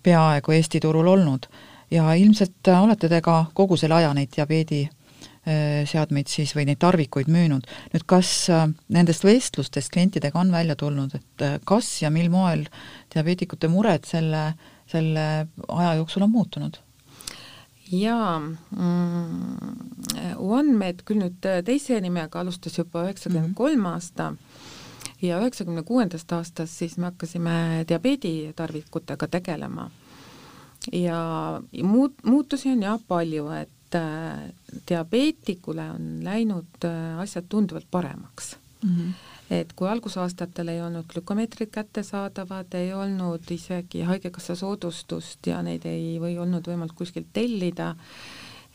peaaegu 0.03 0.53
Eesti 0.53 0.81
turul 0.81 1.07
olnud 1.07 1.47
ja 1.91 2.15
ilmselt 2.15 2.69
olete 2.83 3.09
te 3.09 3.21
ka 3.21 3.47
kogu 3.55 3.77
selle 3.77 3.95
aja 3.95 4.15
neid 4.15 4.29
diabeedi 4.37 4.89
Äh, 4.89 5.02
seadmeid 5.43 6.31
siis 6.31 6.53
või 6.55 6.69
neid 6.69 6.79
tarvikuid 6.79 7.27
müünud. 7.33 7.67
nüüd 7.93 8.05
kas 8.07 8.31
äh, 8.51 8.69
nendest 8.95 9.25
vestlustest 9.27 9.91
klientidega 9.91 10.39
on 10.39 10.53
välja 10.55 10.77
tulnud, 10.79 11.15
et 11.19 11.43
äh, 11.43 11.59
kas 11.67 12.03
ja 12.03 12.11
mil 12.15 12.31
moel 12.31 12.69
diabeetikute 13.15 13.69
mured 13.69 14.07
selle, 14.07 14.53
selle 14.87 15.27
aja 15.69 15.95
jooksul 15.99 16.23
on 16.29 16.31
muutunud? 16.31 16.79
jaa 17.93 18.39
mm,, 18.39 19.75
OneMed 20.39 21.03
küll 21.05 21.21
nüüd 21.25 21.51
teise 21.67 21.99
nimega 22.01 22.41
alustas 22.41 22.79
juba 22.79 23.03
üheksakümmend 23.09 23.59
kolm 23.59 23.83
mhm. 23.83 23.91
aasta 23.99 24.33
ja 25.23 25.43
üheksakümne 25.43 25.83
kuuendast 25.83 26.33
aastast 26.33 26.79
siis 26.79 26.97
me 26.99 27.11
hakkasime 27.11 27.85
diabeeditarvikutega 27.89 29.29
tegelema. 29.29 29.91
ja 30.93 31.19
muut-, 31.83 32.23
muutusi 32.25 32.71
on 32.71 32.83
jah 32.83 33.01
palju, 33.09 33.51
et 33.59 33.71
et 33.93 34.01
äh, 34.01 34.53
diabeetikule 34.89 35.85
on 35.91 36.25
läinud 36.25 36.85
äh, 36.85 37.21
asjad 37.21 37.45
tunduvalt 37.49 37.87
paremaks 37.91 38.57
mm. 38.83 38.97
-hmm 38.97 39.13
et 39.53 39.73
kui 39.77 39.89
algusaastatel 39.89 40.69
ei 40.69 40.81
olnud 40.81 41.05
glükomeetrid 41.13 41.69
kättesaadavad, 41.69 42.73
ei 42.75 42.93
olnud 42.95 43.51
isegi 43.51 44.01
Haigekassa 44.01 44.55
soodustust 44.57 45.47
ja 45.47 45.59
neid 45.63 45.85
ei 45.85 46.17
või 46.21 46.39
olnud 46.41 46.65
võimalik 46.65 46.95
kuskilt 46.97 47.27
tellida, 47.33 47.95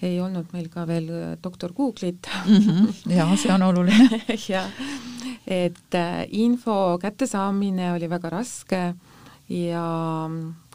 ei 0.01 0.19
olnud 0.21 0.53
meil 0.53 0.69
ka 0.69 0.85
veel 0.87 1.09
äh, 1.09 1.37
doktor 1.43 1.73
Google'it 1.73 2.29
mm. 2.45 2.57
-hmm. 2.57 3.15
ja 3.15 3.25
see 3.35 3.53
on 3.53 3.63
oluline 3.63 4.21
jah, 4.53 4.69
et 5.47 5.97
info 6.29 6.99
kättesaamine 7.01 7.93
oli 7.93 8.09
väga 8.09 8.29
raske 8.29 8.93
ja 9.49 9.85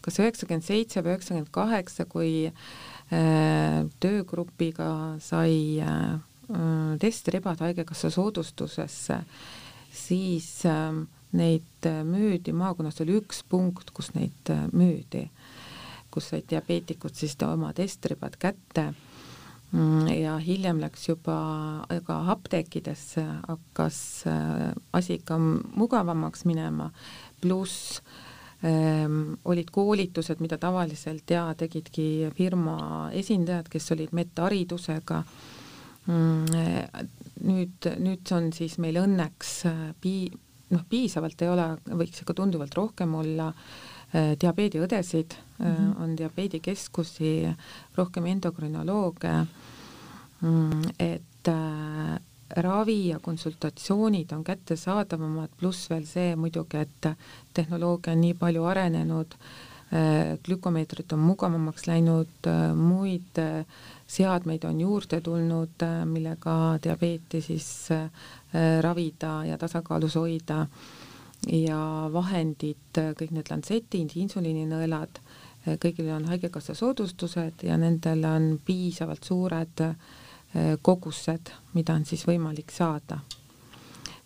kas 0.02 0.18
üheksakümmend 0.18 0.66
seitse 0.66 1.00
või 1.00 1.14
üheksakümmend 1.14 1.50
kaheksa, 1.50 2.04
kui 2.04 2.52
töögrupiga 4.00 5.18
sai 5.20 5.80
äh, 5.84 6.20
testribad 7.00 7.60
Haigekassa 7.60 8.10
soodustusesse, 8.10 9.18
siis 9.92 10.48
ähm, 10.64 11.04
neid 11.36 11.88
müüdi, 12.08 12.54
maakonnas 12.56 13.00
oli 13.04 13.18
üks 13.20 13.42
punkt, 13.48 13.92
kus 13.92 14.12
neid 14.16 14.52
äh, 14.52 14.64
müüdi, 14.72 15.26
kus 16.12 16.30
said 16.32 16.48
diabeetikud 16.48 17.16
siis 17.16 17.36
oma 17.44 17.72
testribad 17.76 18.38
kätte. 18.40 18.92
Mm, 19.72 20.08
ja 20.12 20.36
hiljem 20.36 20.82
läks 20.82 21.06
juba 21.08 21.36
ka 22.04 22.18
apteekidesse, 22.34 23.22
hakkas 23.48 24.00
asi 24.92 25.16
ikka 25.16 25.38
mugavamaks 25.40 26.44
minema, 26.44 26.90
pluss 27.40 28.02
Ehm, 28.02 28.31
olid 28.62 29.70
koolitused, 29.74 30.38
mida 30.38 30.58
tavaliselt 30.58 31.30
ja 31.30 31.48
tegidki 31.58 32.28
firma 32.36 33.08
esindajad, 33.10 33.66
kes 33.72 33.90
olid 33.96 34.12
medharidusega. 34.14 35.22
Mm, 36.06 36.46
nüüd, 37.46 37.88
nüüd 38.02 38.32
on 38.34 38.50
siis 38.54 38.78
meil 38.82 38.98
õnneks 39.02 39.52
äh, 39.70 39.82
pii-, 40.02 40.32
noh, 40.74 40.84
piisavalt 40.90 41.42
ei 41.44 41.50
ole, 41.52 41.66
võiks 42.00 42.22
ikka 42.24 42.34
tunduvalt 42.38 42.74
rohkem 42.74 43.14
olla 43.18 43.48
äh, 43.52 44.32
diabeediõdesid 44.40 45.36
mm, 45.36 45.66
-hmm. 45.66 45.92
on 46.02 46.16
diabeedikeskusi, 46.18 47.32
rohkem 47.96 48.26
endokrinolooge, 48.34 49.34
mm, 50.40 50.94
et 50.98 51.50
ravi 52.56 53.08
ja 53.08 53.18
konsultatsioonid 53.20 54.32
on 54.32 54.44
kättesaadavamad, 54.44 55.50
pluss 55.60 55.90
veel 55.90 56.06
see 56.06 56.36
muidugi, 56.36 56.82
et 56.82 57.12
tehnoloogia 57.54 58.12
on 58.12 58.20
nii 58.20 58.34
palju 58.38 58.64
arenenud, 58.68 59.36
äh, 59.36 60.34
glükomeetrid 60.44 61.12
on 61.12 61.22
mugavamaks 61.26 61.86
läinud, 61.88 62.34
äh, 62.50 62.64
muid 62.76 63.38
äh, 63.40 63.64
seadmeid 64.06 64.64
on 64.68 64.80
juurde 64.80 65.20
tulnud, 65.20 65.86
millega 66.04 66.56
diabeeti 66.84 67.40
siis 67.40 67.88
ravida 68.80 69.44
ja 69.48 69.56
tasakaalus 69.58 70.18
hoida. 70.20 70.66
Ja 71.48 71.78
vahendid, 72.12 72.98
kõik 73.18 73.32
need 73.34 73.48
lantsetid, 73.50 74.12
insuliininõelad, 74.20 75.16
kõigil 75.82 76.10
on 76.14 76.28
Haigekassa 76.30 76.76
soodustused 76.78 77.64
ja 77.66 77.78
nendel 77.80 78.22
on 78.28 78.46
piisavalt 78.66 79.24
suured 79.26 79.82
äh, 79.82 79.96
kogused, 80.82 81.50
mida 81.72 81.94
on 81.94 82.04
siis 82.04 82.26
võimalik 82.28 82.70
saada. 82.70 83.18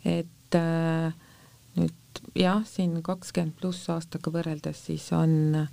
et 0.05 0.55
äh, 0.55 1.15
jah, 2.35 2.65
siin 2.67 3.03
kakskümmend 3.03 3.55
pluss 3.61 3.91
aastaga 3.91 4.31
võrreldes 4.31 4.85
siis 4.87 5.07
on 5.13 5.55
äh, 5.55 5.69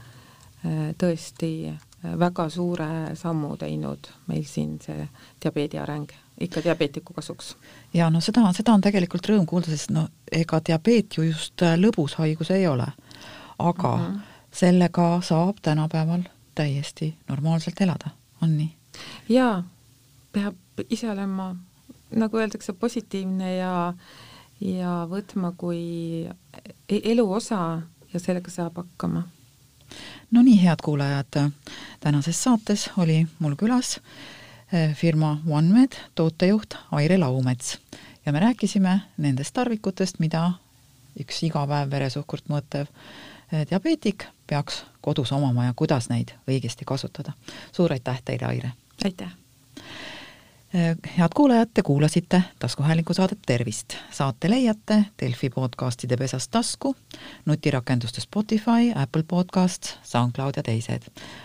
tõesti 0.98 1.74
väga 2.20 2.50
suure 2.50 3.16
sammu 3.16 3.56
teinud 3.58 4.10
meil 4.28 4.44
siin 4.48 4.76
see 4.84 5.08
diabeedi 5.42 5.80
areng 5.80 6.12
ikka 6.42 6.64
diabeetiku 6.64 7.14
kasuks. 7.14 7.56
ja 7.94 8.10
no 8.10 8.22
seda, 8.22 8.44
seda 8.54 8.74
on 8.74 8.82
tegelikult 8.82 9.28
rõõm 9.30 9.46
kuulda, 9.48 9.72
sest 9.72 9.92
no 9.94 10.08
ega 10.32 10.60
diabeet 10.68 11.18
ju 11.18 11.28
just 11.30 11.62
äh, 11.64 11.78
lõbus 11.80 12.18
haigus 12.20 12.52
ei 12.52 12.68
ole. 12.68 12.88
aga 13.60 13.96
mm 13.98 14.06
-hmm. 14.06 14.20
sellega 14.52 15.22
saab 15.22 15.58
tänapäeval 15.62 16.24
täiesti 16.56 17.16
normaalselt 17.30 17.82
elada, 17.82 18.10
on 18.42 18.58
nii? 18.58 18.76
jaa, 19.30 19.64
peab 20.34 20.84
ise 20.90 21.10
olema, 21.12 21.54
nagu 22.12 22.38
öeldakse, 22.38 22.74
positiivne 22.74 23.56
ja 23.56 23.74
ja 24.64 25.04
võtma 25.10 25.52
kui 25.58 26.24
e-, 26.24 27.02
elu 27.12 27.26
osa 27.32 27.82
ja 28.14 28.20
sellega 28.22 28.52
saab 28.52 28.78
hakkama 28.80 29.26
no 30.32 30.42
nii, 30.42 30.58
head 30.64 30.82
kuulajad, 30.84 31.50
tänases 32.00 32.44
saates 32.44 32.90
oli 32.98 33.24
mul 33.40 33.58
külas 33.60 33.98
eh, 34.72 34.96
firma 34.96 35.38
OneMed 35.50 35.98
tootejuht 36.16 36.78
Aire 36.92 37.18
Laumets 37.18 37.78
ja 38.26 38.32
me 38.32 38.40
rääkisime 38.40 39.00
nendest 39.18 39.54
tarvikutest, 39.54 40.20
mida 40.20 40.52
üks 41.20 41.44
iga 41.46 41.66
päev 41.68 41.92
veresuhkurt 41.92 42.50
mõõtev 42.50 42.88
eh, 42.88 43.68
diabeetik 43.70 44.28
peaks 44.48 44.84
kodus 45.02 45.32
omama 45.32 45.70
ja 45.70 45.74
kuidas 45.76 46.10
neid 46.10 46.34
õigesti 46.48 46.86
kasutada. 46.86 47.34
suur 47.72 47.92
aitäh 47.92 48.22
teile, 48.26 48.46
Aire! 48.46 48.74
aitäh! 49.06 49.43
Äh, 50.76 50.98
head 51.18 51.30
kuulajad, 51.36 51.70
te 51.74 51.82
kuulasite 51.82 52.44
taskuhäälingu 52.60 53.14
saadet 53.14 53.40
Tervist. 53.46 53.94
saate 54.12 54.50
leiate 54.50 55.06
Delfi 55.22 55.50
podcastide 55.50 56.18
pesast 56.18 56.52
tasku, 56.52 56.96
nutirakenduste 57.46 58.22
Spotify, 58.22 58.92
Apple 58.96 59.24
Podcast, 59.24 59.88
SoundCloud 60.04 60.54
ja 60.56 60.64
teised. 60.64 61.02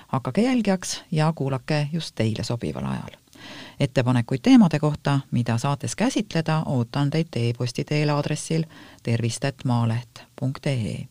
hakake 0.09 0.43
jälgijaks 0.43 1.05
ja 1.12 1.33
kuulake 1.37 1.89
just 1.93 2.14
teile 2.14 2.45
sobival 2.45 2.85
ajal. 2.85 3.11
ettepanekuid 3.81 4.41
teemade 4.43 4.79
kohta, 4.79 5.20
mida 5.31 5.59
saates 5.59 5.97
käsitleda, 5.97 6.62
ootan 6.66 7.11
teid 7.11 7.26
e-posti 7.37 7.85
teel 7.85 8.09
aadressil 8.09 8.64
tervist.maaleht.ee. 9.03 11.07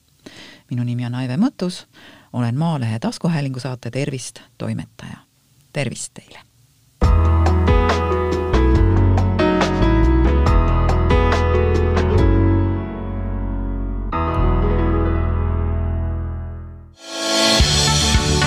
minu 0.72 0.84
nimi 0.84 1.06
on 1.06 1.16
Aive 1.16 1.38
Mõttus, 1.38 1.88
olen 2.34 2.58
Maalehe 2.58 3.00
taskuhäälingu 3.00 3.60
saate 3.60 3.92
Tervist 3.92 4.40
toimetaja. 4.58 5.18
tervist 5.74 6.14
teile! 6.14 6.47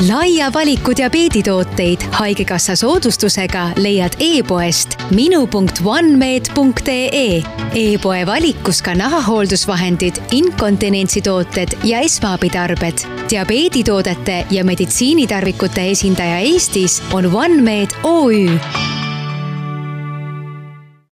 Laia 0.09 0.53
valiku 0.53 0.93
diabeeditooteid 0.97 2.01
Haigekassa 2.11 2.77
soodustusega 2.77 3.69
leiad 3.77 4.13
e-poest 4.21 4.97
minu.onemed.ee 5.15 7.09
e. 7.13 7.43
e-poe 7.75 8.27
valikus 8.27 8.83
ka 8.83 8.95
nahahooldusvahendid, 8.95 10.15
inkontinentsitooted 10.31 11.69
ja 11.85 12.01
esmaabitarbed. 12.01 12.99
diabeeditoodete 13.31 14.47
ja 14.51 14.65
meditsiinitarvikute 14.65 15.91
esindaja 15.91 16.39
Eestis 16.39 17.03
on 17.13 17.35
OneMed 17.35 17.91
OÜ 18.03 18.59